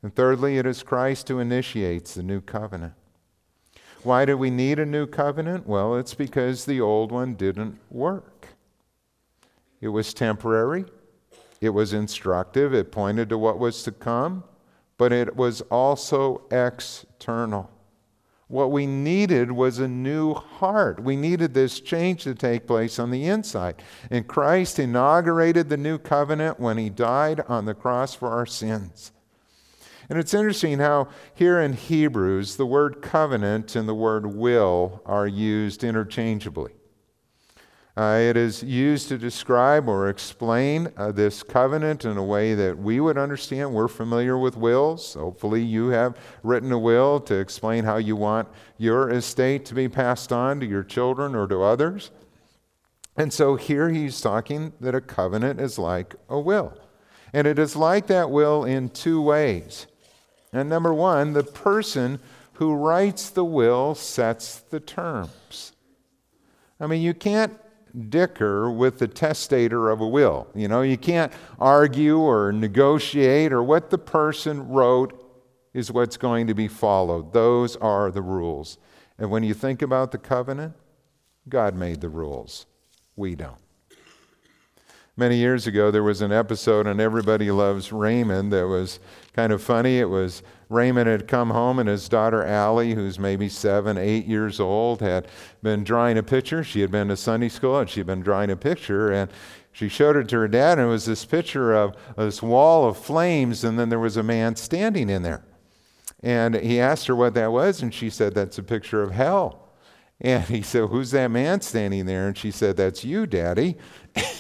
And 0.02 0.16
thirdly, 0.16 0.58
it 0.58 0.66
is 0.66 0.82
Christ 0.82 1.28
who 1.28 1.40
initiates 1.40 2.16
the 2.16 2.24
new 2.24 2.42
covenant. 2.42 2.94
Why 4.04 4.26
do 4.26 4.36
we 4.36 4.50
need 4.50 4.80
a 4.80 4.86
new 4.86 5.06
covenant? 5.06 5.68
Well, 5.68 5.96
it's 5.96 6.16
because 6.16 6.66
the 6.66 6.82
old 6.82 7.12
one 7.12 7.36
didn't 7.36 7.78
work. 7.92 8.48
It 9.80 9.90
was 9.90 10.14
temporary, 10.14 10.86
it 11.60 11.70
was 11.70 11.94
instructive, 11.94 12.74
it 12.74 12.92
pointed 12.92 13.30
to 13.30 13.38
what 13.38 13.60
was 13.60 13.84
to 13.84 13.92
come, 13.92 14.44
but 14.98 15.12
it 15.12 15.36
was 15.36 15.62
also 15.62 16.44
external. 16.52 17.70
What 18.52 18.72
we 18.72 18.86
needed 18.86 19.50
was 19.54 19.80
a 19.80 19.88
new 19.88 20.34
heart. 20.34 21.02
We 21.02 21.16
needed 21.16 21.54
this 21.54 21.80
change 21.80 22.24
to 22.26 22.36
take 22.36 22.68
place 22.68 23.00
on 23.00 23.10
the 23.10 23.26
inside. 23.26 23.82
And 24.10 24.28
Christ 24.28 24.78
inaugurated 24.78 25.70
the 25.70 25.78
new 25.78 25.98
covenant 25.98 26.60
when 26.60 26.78
he 26.78 26.90
died 26.90 27.40
on 27.48 27.64
the 27.64 27.74
cross 27.74 28.14
for 28.14 28.28
our 28.28 28.46
sins. 28.46 29.14
And 30.10 30.20
it's 30.20 30.34
interesting 30.34 30.80
how 30.80 31.08
here 31.34 31.62
in 31.62 31.72
Hebrews, 31.72 32.58
the 32.58 32.66
word 32.66 33.02
covenant 33.02 33.78
and 33.78 33.88
the 33.88 33.96
word 33.96 34.26
will 34.26 35.02
are 35.06 35.28
used 35.28 35.86
interchangeably. 35.86 36.74
Uh, 37.98 38.18
it 38.22 38.38
is 38.38 38.64
used 38.64 39.10
to 39.10 39.18
describe 39.18 39.90
or 39.90 40.08
explain 40.08 40.90
uh, 40.96 41.12
this 41.12 41.44
covenant 41.44 42.06
in 42.06 42.16
a 42.16 42.24
way 42.24 42.54
that 42.56 42.78
we 42.78 43.02
would 43.02 43.18
understand. 43.18 43.74
We're 43.74 43.90
familiar 43.90 44.38
with 44.38 44.56
wills. 44.56 45.16
Hopefully, 45.16 45.62
you 45.62 45.90
have 45.90 46.18
written 46.42 46.72
a 46.72 46.80
will 46.80 47.20
to 47.22 47.36
explain 47.36 47.84
how 47.84 47.98
you 47.98 48.16
want 48.16 48.48
your 48.78 49.10
estate 49.10 49.66
to 49.66 49.74
be 49.74 49.90
passed 49.90 50.32
on 50.32 50.62
to 50.62 50.66
your 50.66 50.84
children 50.84 51.36
or 51.36 51.48
to 51.48 51.64
others. 51.64 52.12
And 53.18 53.34
so 53.34 53.58
here 53.58 53.90
he's 53.90 54.22
talking 54.22 54.72
that 54.80 54.96
a 54.96 55.02
covenant 55.02 55.60
is 55.60 55.78
like 55.78 56.16
a 56.30 56.40
will. 56.40 56.74
And 57.34 57.46
it 57.46 57.60
is 57.60 57.76
like 57.76 58.08
that 58.08 58.32
will 58.32 58.64
in 58.64 58.90
two 58.90 59.22
ways. 59.22 59.88
And 60.54 60.70
number 60.70 60.94
one, 60.94 61.34
the 61.34 61.44
person 61.44 62.20
who 62.54 62.74
writes 62.74 63.30
the 63.30 63.46
will 63.46 63.96
sets 63.96 64.60
the 64.60 64.80
terms. 64.80 65.74
I 66.80 66.88
mean, 66.88 67.02
you 67.02 67.14
can't 67.14 67.54
dicker 68.10 68.72
with 68.72 69.00
the 69.00 69.08
testator 69.08 69.90
of 69.90 70.02
a 70.02 70.08
will. 70.08 70.48
You 70.56 70.68
know, 70.68 70.82
you 70.82 70.98
can't 70.98 71.32
argue 71.60 72.20
or 72.20 72.52
negotiate, 72.52 73.52
or 73.52 73.64
what 73.64 73.90
the 73.90 73.98
person 73.98 74.68
wrote 74.70 75.18
is 75.74 75.92
what's 75.92 76.18
going 76.18 76.48
to 76.48 76.54
be 76.54 76.68
followed. 76.68 77.34
Those 77.34 77.76
are 77.78 78.12
the 78.12 78.22
rules. 78.22 78.78
And 79.18 79.30
when 79.30 79.44
you 79.44 79.54
think 79.54 79.82
about 79.82 80.12
the 80.12 80.18
covenant, 80.18 80.74
God 81.48 81.76
made 81.76 82.02
the 82.02 82.10
rules. 82.10 82.66
We 83.16 83.36
don't. 83.36 83.58
Many 85.22 85.38
years 85.38 85.68
ago, 85.68 85.92
there 85.92 86.02
was 86.02 86.24
an 86.24 86.32
episode 86.32 86.88
on 86.88 87.00
Everybody 87.00 87.52
Loves 87.52 87.92
Raymond 87.92 88.52
that 88.54 88.68
was 88.68 89.00
kind 89.34 89.54
of 89.54 89.62
funny. 89.62 90.00
It 90.00 90.10
was 90.10 90.42
Raymond 90.68 91.08
had 91.08 91.28
come 91.28 91.52
home, 91.52 91.78
and 91.78 91.88
his 91.88 92.10
daughter 92.10 92.44
Allie, 92.44 92.96
who's 92.96 93.20
maybe 93.20 93.48
seven, 93.48 94.00
eight 94.00 94.26
years 94.26 94.60
old, 94.60 95.00
had 95.00 95.28
been 95.62 95.84
drawing 95.84 96.18
a 96.18 96.24
picture. 96.24 96.64
She 96.64 96.82
had 96.82 96.90
been 96.90 97.08
to 97.10 97.16
Sunday 97.16 97.50
school, 97.50 97.78
and 97.78 97.88
she'd 97.88 98.08
been 98.08 98.22
drawing 98.22 98.50
a 98.50 98.56
picture, 98.56 99.12
and 99.12 99.30
she 99.72 99.90
showed 99.90 100.16
it 100.16 100.28
to 100.30 100.38
her 100.38 100.48
dad, 100.48 100.80
and 100.80 100.88
it 100.88 100.90
was 100.90 101.06
this 101.06 101.24
picture 101.24 101.72
of 101.72 101.96
this 102.18 102.42
wall 102.42 102.90
of 102.90 102.98
flames, 102.98 103.64
and 103.64 103.78
then 103.78 103.90
there 103.90 104.00
was 104.00 104.18
a 104.18 104.24
man 104.24 104.56
standing 104.56 105.08
in 105.08 105.22
there. 105.22 105.44
And 106.24 106.56
he 106.56 106.80
asked 106.80 107.06
her 107.06 107.16
what 107.16 107.36
that 107.36 107.52
was, 107.52 107.84
and 107.84 107.94
she 107.94 108.10
said, 108.10 108.34
That's 108.34 108.58
a 108.58 108.64
picture 108.64 109.04
of 109.04 109.12
hell. 109.12 109.61
And 110.22 110.44
he 110.44 110.62
said, 110.62 110.90
Who's 110.90 111.12
that 111.12 111.32
man 111.32 111.62
standing 111.62 112.06
there? 112.06 112.28
And 112.28 112.38
she 112.38 112.52
said, 112.52 112.78
That's 112.78 113.04
you, 113.04 113.26
Daddy. 113.26 113.76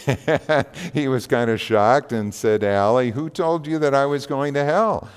he 0.93 1.07
was 1.07 1.25
kind 1.27 1.49
of 1.49 1.59
shocked 1.59 2.11
and 2.11 2.33
said, 2.33 2.63
Allie, 2.63 3.11
who 3.11 3.29
told 3.29 3.65
you 3.65 3.79
that 3.79 3.95
I 3.95 4.05
was 4.05 4.27
going 4.27 4.53
to 4.53 4.63
hell? 4.63 5.09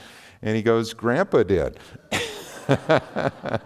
And 0.42 0.56
he 0.56 0.62
goes, 0.62 0.94
Grandpa 0.94 1.42
did. 1.42 1.78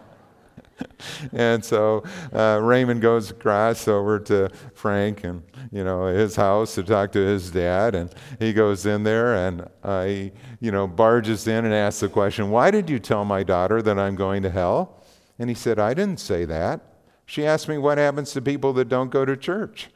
and 1.33 1.65
so 1.65 2.03
uh, 2.33 2.59
Raymond 2.63 3.01
goes 3.01 3.31
across 3.31 3.87
over 3.87 4.19
to 4.21 4.51
Frank 4.75 5.25
and 5.25 5.43
you 5.71 5.85
know 5.85 6.07
his 6.07 6.37
house 6.37 6.75
to 6.77 6.83
talk 6.83 7.13
to 7.13 7.19
his 7.19 7.51
dad, 7.51 7.95
and 7.95 8.13
he 8.39 8.53
goes 8.53 8.87
in 8.87 9.03
there 9.03 9.35
and 9.35 9.69
uh, 9.83 10.05
he 10.05 10.33
you 10.61 10.71
know 10.71 10.87
barges 10.87 11.47
in 11.47 11.65
and 11.65 11.75
asks 11.75 12.01
the 12.01 12.09
question, 12.09 12.51
"Why 12.51 12.71
did 12.71 12.89
you 12.89 12.99
tell 12.99 13.25
my 13.25 13.43
daughter 13.43 13.83
that 13.83 13.99
I'm 13.99 14.17
going 14.17 14.43
to 14.43 14.51
hell?" 14.51 14.98
And 15.39 15.49
he 15.49 15.55
said, 15.55 15.79
I 15.79 15.95
didn't 15.95 16.21
say 16.21 16.45
that. 16.45 16.81
She 17.27 17.47
asked 17.47 17.69
me 17.69 17.79
what 17.79 17.99
happens 17.99 18.33
to 18.33 18.43
people 18.43 18.73
that 18.75 18.89
don't 18.89 19.11
go 19.11 19.25
to 19.25 19.37
church. 19.37 19.89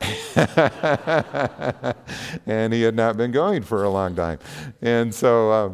and 2.46 2.72
he 2.72 2.82
had 2.82 2.94
not 2.94 3.16
been 3.16 3.32
going 3.32 3.62
for 3.62 3.84
a 3.84 3.88
long 3.88 4.14
time. 4.14 4.38
And 4.82 5.14
so, 5.14 5.50
uh, 5.50 5.70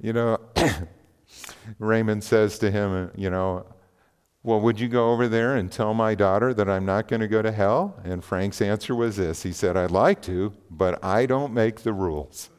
you 0.00 0.12
know, 0.12 0.38
Raymond 1.78 2.24
says 2.24 2.58
to 2.58 2.70
him, 2.70 3.10
you 3.14 3.30
know, 3.30 3.66
well, 4.42 4.60
would 4.60 4.78
you 4.78 4.88
go 4.88 5.10
over 5.10 5.26
there 5.26 5.56
and 5.56 5.72
tell 5.72 5.94
my 5.94 6.14
daughter 6.14 6.52
that 6.52 6.68
I'm 6.68 6.84
not 6.84 7.08
going 7.08 7.20
to 7.20 7.28
go 7.28 7.40
to 7.40 7.50
hell? 7.50 7.98
And 8.04 8.22
Frank's 8.22 8.60
answer 8.60 8.94
was 8.94 9.16
this 9.16 9.42
He 9.42 9.52
said, 9.52 9.76
I'd 9.76 9.90
like 9.90 10.20
to, 10.22 10.52
but 10.70 11.02
I 11.02 11.26
don't 11.26 11.54
make 11.54 11.80
the 11.80 11.92
rules. 11.92 12.50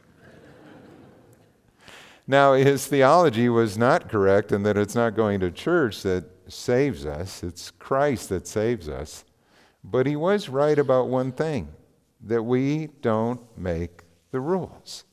Now, 2.28 2.54
his 2.54 2.88
theology 2.88 3.50
was 3.50 3.78
not 3.78 4.10
correct 4.10 4.52
in 4.52 4.64
that 4.64 4.78
it's 4.78 4.96
not 4.96 5.16
going 5.16 5.40
to 5.42 5.52
church 5.52 6.02
that 6.04 6.26
saves 6.48 7.06
us, 7.06 7.44
it's 7.44 7.72
Christ 7.72 8.30
that 8.30 8.48
saves 8.48 8.90
us. 8.90 9.26
But 9.84 10.08
he 10.08 10.16
was 10.16 10.50
right 10.50 10.78
about 10.78 11.08
one 11.08 11.32
thing 11.32 11.70
that 12.22 12.44
we 12.44 12.88
don't 13.02 13.42
make 13.58 14.04
the 14.32 14.40
rules. 14.40 15.06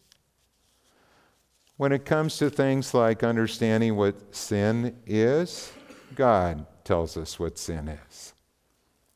When 1.77 1.93
it 1.93 2.05
comes 2.05 2.39
to 2.39 2.49
things 2.49 2.95
like 2.95 3.23
understanding 3.23 3.97
what 3.97 4.35
sin 4.35 4.97
is, 5.07 5.73
God 6.15 6.67
tells 6.85 7.17
us 7.17 7.39
what 7.39 7.59
sin 7.59 7.89
is. 7.89 8.35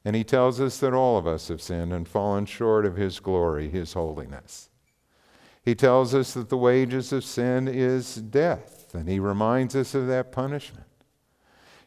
And 0.05 0.15
He 0.15 0.25
tells 0.25 0.61
us 0.61 0.79
that 0.79 0.95
all 0.95 1.19
of 1.19 1.27
us 1.27 1.49
have 1.49 1.61
sinned 1.61 1.93
and 1.93 2.07
fallen 2.07 2.47
short 2.47 2.87
of 2.87 2.97
His 2.97 3.19
glory, 3.19 3.69
His 3.69 3.93
holiness. 3.93 4.71
He 5.67 5.75
tells 5.75 6.15
us 6.15 6.33
that 6.35 6.49
the 6.49 6.57
wages 6.57 7.13
of 7.13 7.25
sin 7.25 7.67
is 7.67 8.15
death, 8.15 8.95
and 8.95 9.09
He 9.09 9.19
reminds 9.19 9.75
us 9.75 9.97
of 9.97 10.07
that 10.07 10.31
punishment. 10.31 10.87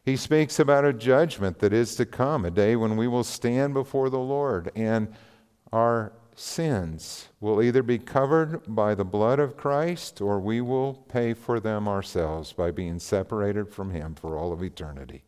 He 0.04 0.18
speaks 0.18 0.60
about 0.60 0.84
a 0.84 0.92
judgment 0.92 1.60
that 1.60 1.72
is 1.72 1.96
to 1.96 2.06
come, 2.06 2.44
a 2.44 2.52
day 2.52 2.76
when 2.76 2.98
we 2.98 3.08
will 3.08 3.24
stand 3.24 3.74
before 3.74 4.10
the 4.10 4.20
Lord, 4.20 4.70
and 4.76 5.13
our 5.72 6.12
sins 6.36 7.30
will 7.39 7.63
either 7.63 7.82
be 7.82 8.00
covered 8.00 8.62
by 8.68 8.96
the 8.96 9.06
blood 9.06 9.39
of 9.39 9.56
Christ 9.56 10.20
or 10.20 10.39
we 10.39 10.60
will 10.62 10.94
pay 10.94 11.34
for 11.34 11.60
them 11.60 11.88
ourselves 11.88 12.52
by 12.52 12.72
being 12.72 13.00
separated 13.00 13.70
from 13.70 13.92
Him 13.92 14.13
for 14.13 14.38
all 14.38 14.52
of 14.52 14.62
eternity. 14.62 15.24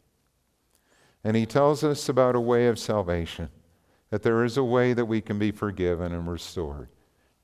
And 1.24 1.38
He 1.38 1.46
tells 1.46 1.86
us 1.86 2.10
about 2.10 2.36
a 2.36 2.42
way 2.42 2.68
of 2.68 2.78
salvation, 2.78 3.50
that 4.10 4.24
there 4.24 4.44
is 4.44 4.58
a 4.58 4.64
way 4.64 4.92
that 4.92 5.06
we 5.06 5.22
can 5.22 5.40
be 5.40 5.52
forgiven 5.52 6.12
and 6.12 6.30
restored, 6.30 6.90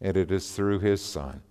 and 0.01 0.15
it 0.17 0.31
is 0.31 0.51
through 0.51 0.79
His 0.79 1.01
Son. 1.01 1.41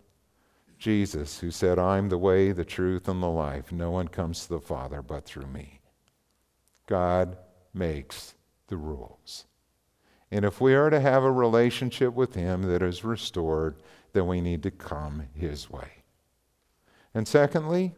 Jesus, 0.78 1.40
who 1.40 1.50
said, 1.50 1.78
I'm 1.78 2.08
the 2.08 2.18
way, 2.18 2.52
the 2.52 2.64
truth, 2.64 3.08
and 3.08 3.22
the 3.22 3.28
life. 3.28 3.72
No 3.72 3.90
one 3.90 4.08
comes 4.08 4.42
to 4.42 4.50
the 4.50 4.60
Father 4.60 5.02
but 5.02 5.24
through 5.24 5.46
me. 5.46 5.80
God 6.86 7.38
makes 7.72 8.34
the 8.68 8.76
rules. 8.76 9.46
And 10.30 10.44
if 10.44 10.60
we 10.60 10.74
are 10.74 10.90
to 10.90 11.00
have 11.00 11.24
a 11.24 11.32
relationship 11.32 12.14
with 12.14 12.34
Him 12.34 12.62
that 12.62 12.82
is 12.82 13.04
restored, 13.04 13.76
then 14.12 14.26
we 14.26 14.40
need 14.40 14.62
to 14.64 14.70
come 14.70 15.24
His 15.34 15.70
way. 15.70 16.02
And 17.14 17.26
secondly, 17.26 17.94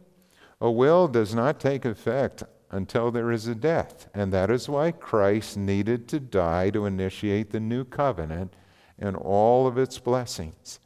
a 0.61 0.71
will 0.71 1.09
does 1.09 1.35
not 1.35 1.61
take 1.61 1.85
effect 1.85 2.45
until 2.71 3.11
there 3.11 3.31
is 3.31 3.47
a 3.47 3.55
death. 3.55 4.09
And 4.15 4.33
that 4.33 4.51
is 4.51 4.69
why 4.69 4.93
Christ 4.93 5.57
needed 5.57 6.07
to 6.09 6.21
die 6.21 6.71
to 6.71 6.87
initiate 6.87 7.51
the 7.51 7.61
new 7.61 7.85
covenant 7.85 8.55
and 8.99 9.17
all 9.17 9.67
of 9.67 9.79
its 9.79 9.99
blessings. 9.99 10.81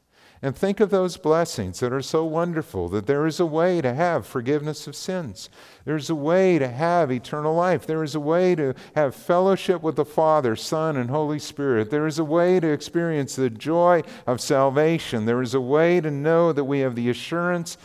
And 0.44 0.56
think 0.56 0.80
of 0.80 0.90
those 0.90 1.16
blessings 1.16 1.78
that 1.78 1.92
are 1.92 2.02
so 2.02 2.24
wonderful 2.24 2.88
that 2.88 3.06
there 3.06 3.26
is 3.26 3.38
a 3.38 3.46
way 3.46 3.80
to 3.80 3.94
have 3.94 4.26
forgiveness 4.26 4.88
of 4.88 4.96
sins. 4.96 5.48
There's 5.84 6.10
a 6.10 6.16
way 6.16 6.58
to 6.58 6.66
have 6.66 7.12
eternal 7.12 7.54
life. 7.54 7.86
There 7.86 8.02
is 8.02 8.16
a 8.16 8.20
way 8.20 8.56
to 8.56 8.74
have 8.96 9.14
fellowship 9.14 9.82
with 9.82 9.94
the 9.94 10.04
Father, 10.04 10.56
Son, 10.56 10.96
and 10.96 11.10
Holy 11.10 11.38
Spirit. 11.38 11.90
There 11.90 12.08
is 12.08 12.18
a 12.18 12.24
way 12.24 12.58
to 12.58 12.66
experience 12.66 13.36
the 13.36 13.50
joy 13.50 14.02
of 14.26 14.40
salvation. 14.40 15.26
There 15.26 15.42
is 15.42 15.54
a 15.54 15.60
way 15.60 16.00
to 16.00 16.10
know 16.10 16.52
that 16.52 16.64
we 16.64 16.80
have 16.80 16.96
the 16.96 17.08
assurance 17.08 17.78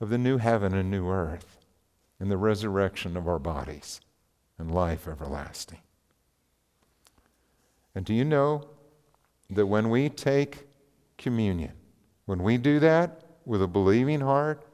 of 0.00 0.08
the 0.08 0.18
new 0.18 0.38
heaven 0.38 0.74
and 0.74 0.90
new 0.90 1.08
earth 1.08 1.60
and 2.18 2.32
the 2.32 2.36
resurrection 2.36 3.16
of 3.16 3.28
our 3.28 3.38
bodies 3.38 4.00
and 4.58 4.74
life 4.74 5.06
everlasting. 5.06 5.78
And 7.94 8.04
do 8.04 8.12
you 8.12 8.24
know 8.24 8.64
that 9.50 9.66
when 9.66 9.90
we 9.90 10.08
take 10.08 10.66
communion, 11.18 11.72
when 12.26 12.42
we 12.42 12.58
do 12.58 12.78
that 12.80 13.22
with 13.44 13.62
a 13.62 13.66
believing 13.66 14.20
heart, 14.20 14.66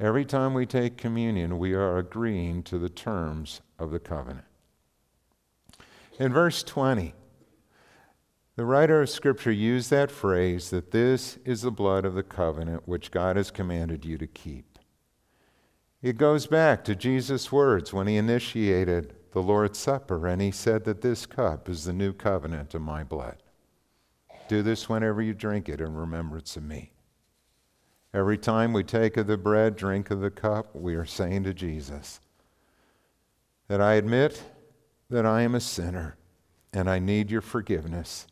every 0.00 0.24
time 0.24 0.54
we 0.54 0.66
take 0.66 0.96
communion, 0.96 1.58
we 1.58 1.74
are 1.74 1.98
agreeing 1.98 2.62
to 2.64 2.78
the 2.78 2.88
terms 2.88 3.60
of 3.78 3.90
the 3.90 4.00
covenant. 4.00 4.46
In 6.18 6.32
verse 6.32 6.62
20, 6.62 7.14
the 8.54 8.64
writer 8.64 9.00
of 9.00 9.08
Scripture 9.08 9.50
used 9.50 9.90
that 9.90 10.10
phrase 10.10 10.70
that 10.70 10.90
this 10.90 11.38
is 11.44 11.62
the 11.62 11.70
blood 11.70 12.04
of 12.04 12.14
the 12.14 12.22
covenant 12.22 12.86
which 12.86 13.10
God 13.10 13.36
has 13.36 13.50
commanded 13.50 14.04
you 14.04 14.18
to 14.18 14.26
keep. 14.26 14.78
It 16.02 16.18
goes 16.18 16.46
back 16.46 16.84
to 16.84 16.94
Jesus' 16.94 17.50
words 17.50 17.92
when 17.92 18.08
he 18.08 18.16
initiated 18.16 19.14
the 19.32 19.40
Lord's 19.40 19.78
Supper 19.78 20.26
and 20.26 20.42
he 20.42 20.50
said 20.50 20.84
that 20.84 21.00
this 21.00 21.26
cup 21.26 21.68
is 21.68 21.84
the 21.84 21.92
new 21.92 22.12
covenant 22.12 22.74
of 22.74 22.82
my 22.82 23.04
blood. 23.04 23.42
Do 24.52 24.60
this 24.60 24.86
whenever 24.86 25.22
you 25.22 25.32
drink 25.32 25.70
it 25.70 25.80
in 25.80 25.94
remembrance 25.94 26.58
of 26.58 26.62
me. 26.62 26.92
Every 28.12 28.36
time 28.36 28.74
we 28.74 28.84
take 28.84 29.16
of 29.16 29.26
the 29.26 29.38
bread, 29.38 29.76
drink 29.76 30.10
of 30.10 30.20
the 30.20 30.30
cup, 30.30 30.76
we 30.76 30.94
are 30.94 31.06
saying 31.06 31.44
to 31.44 31.54
Jesus 31.54 32.20
that 33.68 33.80
I 33.80 33.94
admit 33.94 34.42
that 35.08 35.24
I 35.24 35.40
am 35.40 35.54
a 35.54 35.60
sinner 35.60 36.18
and 36.70 36.90
I 36.90 36.98
need 36.98 37.30
your 37.30 37.40
forgiveness, 37.40 38.26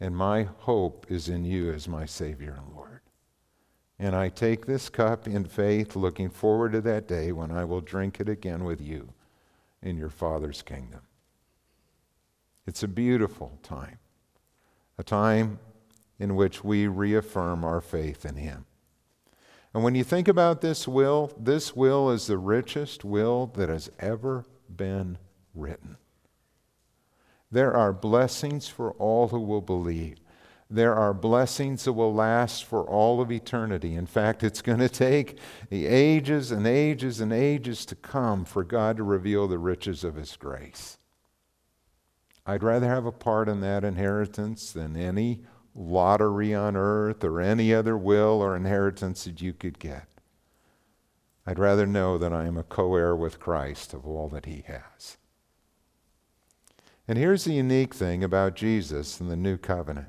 and 0.00 0.16
my 0.16 0.44
hope 0.60 1.04
is 1.10 1.28
in 1.28 1.44
you 1.44 1.70
as 1.70 1.86
my 1.86 2.06
Savior 2.06 2.56
and 2.58 2.74
Lord. 2.74 3.02
And 3.98 4.16
I 4.16 4.30
take 4.30 4.64
this 4.64 4.88
cup 4.88 5.28
in 5.28 5.44
faith, 5.44 5.94
looking 5.94 6.30
forward 6.30 6.72
to 6.72 6.80
that 6.80 7.06
day 7.06 7.30
when 7.30 7.50
I 7.50 7.66
will 7.66 7.82
drink 7.82 8.20
it 8.20 8.28
again 8.30 8.64
with 8.64 8.80
you 8.80 9.12
in 9.82 9.98
your 9.98 10.08
Father's 10.08 10.62
kingdom. 10.62 11.02
It's 12.66 12.82
a 12.82 12.88
beautiful 12.88 13.58
time, 13.62 13.98
a 15.02 15.04
time 15.04 15.58
in 16.20 16.36
which 16.36 16.62
we 16.62 16.86
reaffirm 16.86 17.64
our 17.64 17.80
faith 17.80 18.24
in 18.24 18.36
Him. 18.36 18.66
And 19.74 19.82
when 19.82 19.96
you 19.96 20.04
think 20.04 20.28
about 20.28 20.60
this 20.60 20.86
will, 20.86 21.32
this 21.36 21.74
will 21.74 22.08
is 22.10 22.28
the 22.28 22.38
richest 22.38 23.04
will 23.04 23.46
that 23.56 23.68
has 23.68 23.90
ever 23.98 24.44
been 24.68 25.18
written. 25.56 25.96
There 27.50 27.74
are 27.74 27.92
blessings 27.92 28.68
for 28.68 28.92
all 28.92 29.28
who 29.28 29.40
will 29.40 29.60
believe. 29.60 30.18
There 30.70 30.94
are 30.94 31.12
blessings 31.12 31.84
that 31.84 31.94
will 31.94 32.14
last 32.14 32.64
for 32.64 32.84
all 32.84 33.20
of 33.20 33.32
eternity. 33.32 33.96
In 33.96 34.06
fact, 34.06 34.44
it's 34.44 34.62
going 34.62 34.78
to 34.78 34.88
take 34.88 35.36
the 35.68 35.86
ages 35.86 36.52
and 36.52 36.64
ages 36.64 37.20
and 37.20 37.32
ages 37.32 37.84
to 37.86 37.96
come 37.96 38.44
for 38.44 38.62
God 38.62 38.98
to 38.98 39.02
reveal 39.02 39.48
the 39.48 39.58
riches 39.58 40.04
of 40.04 40.14
His 40.14 40.36
grace. 40.36 40.96
I'd 42.44 42.62
rather 42.62 42.88
have 42.88 43.06
a 43.06 43.12
part 43.12 43.48
in 43.48 43.60
that 43.60 43.84
inheritance 43.84 44.72
than 44.72 44.96
any 44.96 45.42
lottery 45.74 46.54
on 46.54 46.76
earth 46.76 47.22
or 47.24 47.40
any 47.40 47.72
other 47.72 47.96
will 47.96 48.42
or 48.42 48.56
inheritance 48.56 49.24
that 49.24 49.40
you 49.40 49.52
could 49.52 49.78
get. 49.78 50.06
I'd 51.46 51.58
rather 51.58 51.86
know 51.86 52.18
that 52.18 52.32
I 52.32 52.44
am 52.46 52.56
a 52.56 52.62
co 52.62 52.94
heir 52.96 53.16
with 53.16 53.40
Christ 53.40 53.94
of 53.94 54.06
all 54.06 54.28
that 54.28 54.46
he 54.46 54.64
has. 54.66 55.16
And 57.08 57.18
here's 57.18 57.44
the 57.44 57.54
unique 57.54 57.94
thing 57.94 58.22
about 58.22 58.54
Jesus 58.54 59.20
and 59.20 59.30
the 59.30 59.36
new 59.36 59.56
covenant. 59.56 60.08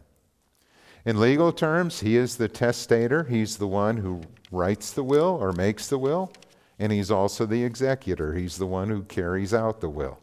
In 1.05 1.19
legal 1.19 1.51
terms, 1.51 1.99
he 1.99 2.15
is 2.15 2.37
the 2.37 2.47
testator, 2.47 3.25
he's 3.25 3.57
the 3.57 3.67
one 3.67 3.97
who 3.97 4.21
writes 4.51 4.91
the 4.91 5.03
will 5.03 5.37
or 5.41 5.51
makes 5.51 5.87
the 5.87 5.97
will, 5.97 6.31
and 6.79 6.91
he's 6.91 7.11
also 7.11 7.45
the 7.45 7.63
executor, 7.63 8.33
he's 8.33 8.57
the 8.57 8.67
one 8.67 8.89
who 8.89 9.03
carries 9.03 9.53
out 9.53 9.81
the 9.81 9.89
will. 9.89 10.19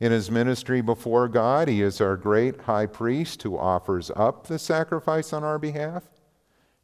In 0.00 0.12
his 0.12 0.30
ministry 0.30 0.80
before 0.80 1.26
God, 1.28 1.66
he 1.66 1.82
is 1.82 2.00
our 2.00 2.16
great 2.16 2.62
high 2.62 2.86
priest 2.86 3.42
who 3.42 3.58
offers 3.58 4.12
up 4.14 4.46
the 4.46 4.58
sacrifice 4.58 5.32
on 5.32 5.42
our 5.42 5.58
behalf, 5.58 6.04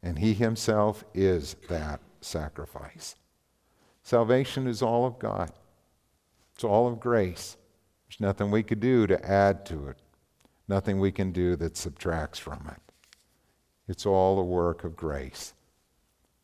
and 0.03 0.19
he 0.19 0.33
himself 0.33 1.05
is 1.13 1.55
that 1.69 2.01
sacrifice. 2.19 3.15
Salvation 4.03 4.67
is 4.67 4.81
all 4.81 5.05
of 5.05 5.17
God, 5.17 5.51
it's 6.53 6.63
all 6.63 6.87
of 6.87 6.99
grace. 6.99 7.57
There's 8.07 8.19
nothing 8.19 8.51
we 8.51 8.63
could 8.63 8.79
do 8.81 9.07
to 9.07 9.25
add 9.25 9.65
to 9.67 9.87
it, 9.87 9.97
nothing 10.67 10.99
we 10.99 11.11
can 11.11 11.31
do 11.31 11.55
that 11.55 11.77
subtracts 11.77 12.37
from 12.37 12.69
it. 12.69 12.81
It's 13.87 14.05
all 14.05 14.39
a 14.39 14.43
work 14.43 14.83
of 14.83 14.95
grace. 14.95 15.53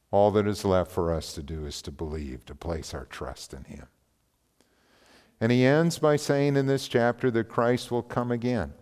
All 0.09 0.31
that 0.31 0.47
is 0.47 0.65
left 0.65 0.91
for 0.91 1.13
us 1.13 1.33
to 1.33 1.43
do 1.43 1.65
is 1.65 1.81
to 1.83 1.91
believe, 1.91 2.45
to 2.45 2.55
place 2.55 2.93
our 2.93 3.05
trust 3.05 3.53
in 3.53 3.63
him. 3.65 3.87
And 5.41 5.51
he 5.51 5.65
ends 5.65 5.97
by 5.97 6.17
saying 6.17 6.55
in 6.55 6.67
this 6.67 6.87
chapter 6.87 7.31
that 7.31 7.49
Christ 7.49 7.89
will 7.89 8.03
come 8.03 8.31
again, 8.31 8.73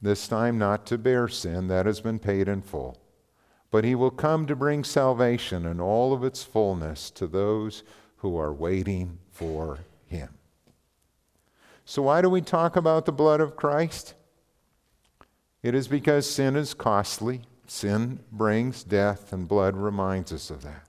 this 0.00 0.26
time 0.26 0.56
not 0.56 0.86
to 0.86 0.96
bear 0.96 1.28
sin, 1.28 1.68
that 1.68 1.84
has 1.84 2.00
been 2.00 2.18
paid 2.18 2.48
in 2.48 2.62
full, 2.62 2.98
but 3.70 3.84
he 3.84 3.94
will 3.94 4.10
come 4.10 4.46
to 4.46 4.56
bring 4.56 4.84
salvation 4.84 5.66
in 5.66 5.80
all 5.80 6.14
of 6.14 6.24
its 6.24 6.42
fullness 6.42 7.10
to 7.10 7.26
those 7.26 7.82
who 8.16 8.38
are 8.38 8.54
waiting 8.54 9.18
for 9.30 9.80
him. 10.06 10.30
So, 11.84 12.02
why 12.02 12.22
do 12.22 12.30
we 12.30 12.40
talk 12.40 12.74
about 12.74 13.04
the 13.04 13.12
blood 13.12 13.42
of 13.42 13.54
Christ? 13.54 14.14
It 15.62 15.74
is 15.74 15.88
because 15.88 16.28
sin 16.28 16.56
is 16.56 16.72
costly. 16.72 17.42
Sin 17.66 18.20
brings 18.32 18.82
death, 18.82 19.30
and 19.32 19.46
blood 19.46 19.76
reminds 19.76 20.32
us 20.32 20.48
of 20.48 20.62
that. 20.62 20.87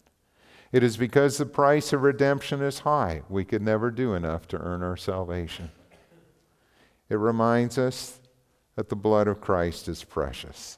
It 0.72 0.84
is 0.84 0.98
because 0.98 1.38
the 1.38 1.46
price 1.46 1.94
of 1.94 2.04
redemption 2.04 2.62
is 2.62 2.80
high. 2.80 3.24
We 3.28 3.44
could 3.44 3.62
never 3.62 3.90
do 3.90 4.14
enough 4.14 4.48
to 4.50 4.60
earn 4.60 4.84
our 4.84 4.98
salvation. 4.98 5.72
It 7.10 7.16
reminds 7.16 7.78
us 7.78 8.20
that 8.76 8.90
the 8.90 8.96
blood 8.96 9.28
of 9.28 9.42
Christ 9.42 9.88
is 9.88 10.04
precious. 10.04 10.78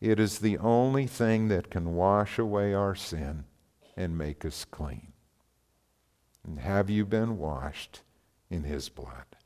It 0.00 0.18
is 0.18 0.40
the 0.40 0.58
only 0.58 1.06
thing 1.06 1.46
that 1.48 1.70
can 1.70 1.94
wash 1.94 2.36
away 2.38 2.74
our 2.74 2.96
sin 2.96 3.44
and 3.96 4.18
make 4.18 4.44
us 4.44 4.64
clean. 4.64 5.12
And 6.44 6.58
have 6.58 6.90
you 6.90 7.06
been 7.06 7.38
washed 7.38 8.00
in 8.50 8.64
his 8.64 8.88
blood? 8.88 9.36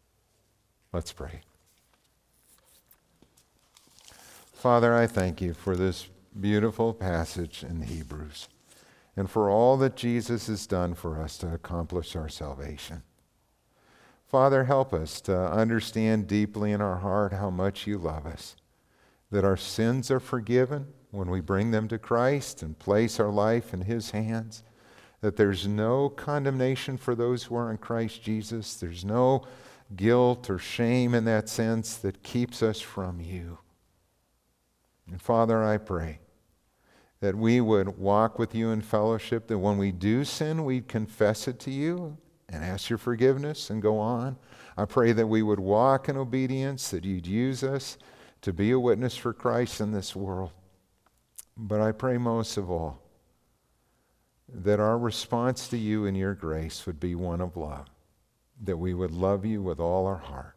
Let's 0.90 1.12
pray. 1.12 1.42
Father, 4.54 4.94
I 4.94 5.06
thank 5.06 5.42
you 5.42 5.52
for 5.52 5.76
this 5.76 6.08
beautiful 6.40 6.94
passage 6.94 7.62
in 7.62 7.82
Hebrews 7.82 8.48
and 9.16 9.30
for 9.30 9.48
all 9.48 9.76
that 9.78 9.96
Jesus 9.96 10.46
has 10.46 10.66
done 10.66 10.94
for 10.94 11.20
us 11.20 11.38
to 11.38 11.52
accomplish 11.52 12.14
our 12.14 12.28
salvation. 12.28 13.02
Father, 14.26 14.64
help 14.64 14.92
us 14.92 15.20
to 15.22 15.36
understand 15.50 16.26
deeply 16.26 16.72
in 16.72 16.80
our 16.80 16.98
heart 16.98 17.32
how 17.32 17.48
much 17.48 17.86
you 17.86 17.96
love 17.96 18.26
us, 18.26 18.56
that 19.30 19.44
our 19.44 19.56
sins 19.56 20.10
are 20.10 20.20
forgiven 20.20 20.88
when 21.10 21.30
we 21.30 21.40
bring 21.40 21.70
them 21.70 21.88
to 21.88 21.98
Christ 21.98 22.62
and 22.62 22.78
place 22.78 23.18
our 23.18 23.30
life 23.30 23.72
in 23.72 23.82
His 23.82 24.10
hands, 24.10 24.62
that 25.22 25.36
there's 25.36 25.66
no 25.66 26.08
condemnation 26.10 26.98
for 26.98 27.14
those 27.14 27.44
who 27.44 27.56
are 27.56 27.70
in 27.70 27.78
Christ 27.78 28.22
Jesus, 28.22 28.74
there's 28.74 29.04
no 29.04 29.46
guilt 29.94 30.50
or 30.50 30.58
shame 30.58 31.14
in 31.14 31.24
that 31.24 31.48
sense 31.48 31.96
that 31.96 32.22
keeps 32.22 32.62
us 32.62 32.80
from 32.80 33.20
you. 33.20 33.58
And 35.08 35.22
Father, 35.22 35.62
I 35.62 35.78
pray 35.78 36.18
that 37.20 37.34
we 37.34 37.60
would 37.60 37.98
walk 37.98 38.38
with 38.38 38.54
you 38.54 38.70
in 38.70 38.80
fellowship, 38.80 39.46
that 39.46 39.58
when 39.58 39.78
we 39.78 39.92
do 39.92 40.24
sin, 40.24 40.64
we'd 40.64 40.88
confess 40.88 41.48
it 41.48 41.58
to 41.60 41.70
you 41.70 42.16
and 42.48 42.62
ask 42.62 42.90
your 42.90 42.98
forgiveness 42.98 43.70
and 43.70 43.82
go 43.82 43.98
on. 43.98 44.36
I 44.76 44.84
pray 44.84 45.12
that 45.12 45.26
we 45.26 45.42
would 45.42 45.60
walk 45.60 46.08
in 46.08 46.16
obedience, 46.16 46.90
that 46.90 47.04
you'd 47.04 47.26
use 47.26 47.64
us 47.64 47.96
to 48.42 48.52
be 48.52 48.70
a 48.70 48.78
witness 48.78 49.16
for 49.16 49.32
Christ 49.32 49.80
in 49.80 49.92
this 49.92 50.14
world. 50.14 50.52
But 51.56 51.80
I 51.80 51.92
pray 51.92 52.18
most 52.18 52.56
of 52.58 52.70
all 52.70 53.02
that 54.48 54.78
our 54.78 54.98
response 54.98 55.68
to 55.68 55.78
you 55.78 56.06
and 56.06 56.16
your 56.16 56.34
grace 56.34 56.86
would 56.86 57.00
be 57.00 57.14
one 57.14 57.40
of 57.40 57.56
love, 57.56 57.86
that 58.62 58.76
we 58.76 58.94
would 58.94 59.10
love 59.10 59.44
you 59.44 59.62
with 59.62 59.80
all 59.80 60.06
our 60.06 60.18
heart, 60.18 60.56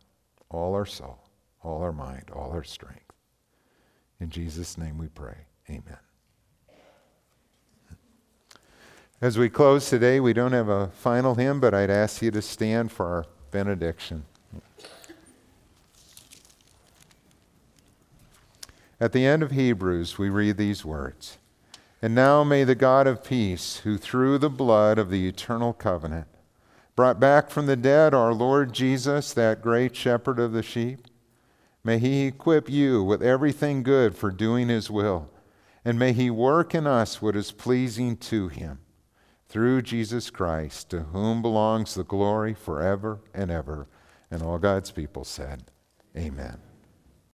all 0.50 0.76
our 0.76 0.86
soul, 0.86 1.24
all 1.64 1.82
our 1.82 1.94
mind, 1.94 2.30
all 2.34 2.52
our 2.52 2.64
strength. 2.64 3.14
In 4.20 4.30
Jesus' 4.30 4.78
name 4.78 4.98
we 4.98 5.08
pray. 5.08 5.38
Amen. 5.70 6.09
As 9.22 9.38
we 9.38 9.50
close 9.50 9.90
today, 9.90 10.22
we 10.22 10.32
don't 10.32 10.54
have 10.54 10.70
a 10.70 10.88
final 10.88 11.36
hymn, 11.36 11.60
but 11.60 11.74
I'd 11.74 11.90
ask 11.90 12.22
you 12.22 12.32
to 12.32 12.42
stand 12.42 12.92
for 12.92 13.06
our 13.06 13.26
benediction. 13.52 14.24
At 19.02 19.12
the 19.12 19.26
end 19.26 19.44
of 19.44 19.52
Hebrews, 19.52 20.18
we 20.18 20.30
read 20.30 20.56
these 20.56 20.86
words 20.86 21.38
And 22.02 22.16
now 22.16 22.46
may 22.46 22.64
the 22.64 22.76
God 22.76 23.08
of 23.08 23.24
peace, 23.24 23.78
who 23.78 23.98
through 23.98 24.38
the 24.38 24.50
blood 24.50 24.98
of 24.98 25.10
the 25.10 25.28
eternal 25.28 25.74
covenant 25.74 26.28
brought 26.96 27.20
back 27.20 27.50
from 27.50 27.66
the 27.66 27.76
dead 27.76 28.14
our 28.14 28.34
Lord 28.34 28.72
Jesus, 28.74 29.34
that 29.34 29.62
great 29.62 29.96
shepherd 29.96 30.40
of 30.40 30.54
the 30.54 30.64
sheep, 30.64 31.08
May 31.84 31.98
He 31.98 32.26
equip 32.28 32.70
you 32.70 33.04
with 33.04 33.22
everything 33.22 33.84
good 33.84 34.16
for 34.16 34.32
doing 34.32 34.70
His 34.70 34.90
will, 34.90 35.30
and 35.86 35.98
may 35.98 36.14
He 36.14 36.30
work 36.30 36.76
in 36.76 36.86
us 36.86 37.22
what 37.22 37.36
is 37.36 37.52
pleasing 37.52 38.18
to 38.18 38.50
Him. 38.50 38.80
Through 39.50 39.82
Jesus 39.82 40.30
Christ, 40.30 40.92
to 40.92 41.02
whom 41.02 41.42
belongs 41.42 41.96
the 41.96 42.04
glory 42.04 42.54
forever 42.54 43.20
and 43.34 43.50
ever. 43.50 43.88
And 44.30 44.44
all 44.44 44.60
God's 44.60 44.92
people 44.92 45.24
said, 45.24 45.72
Amen. 46.16 46.69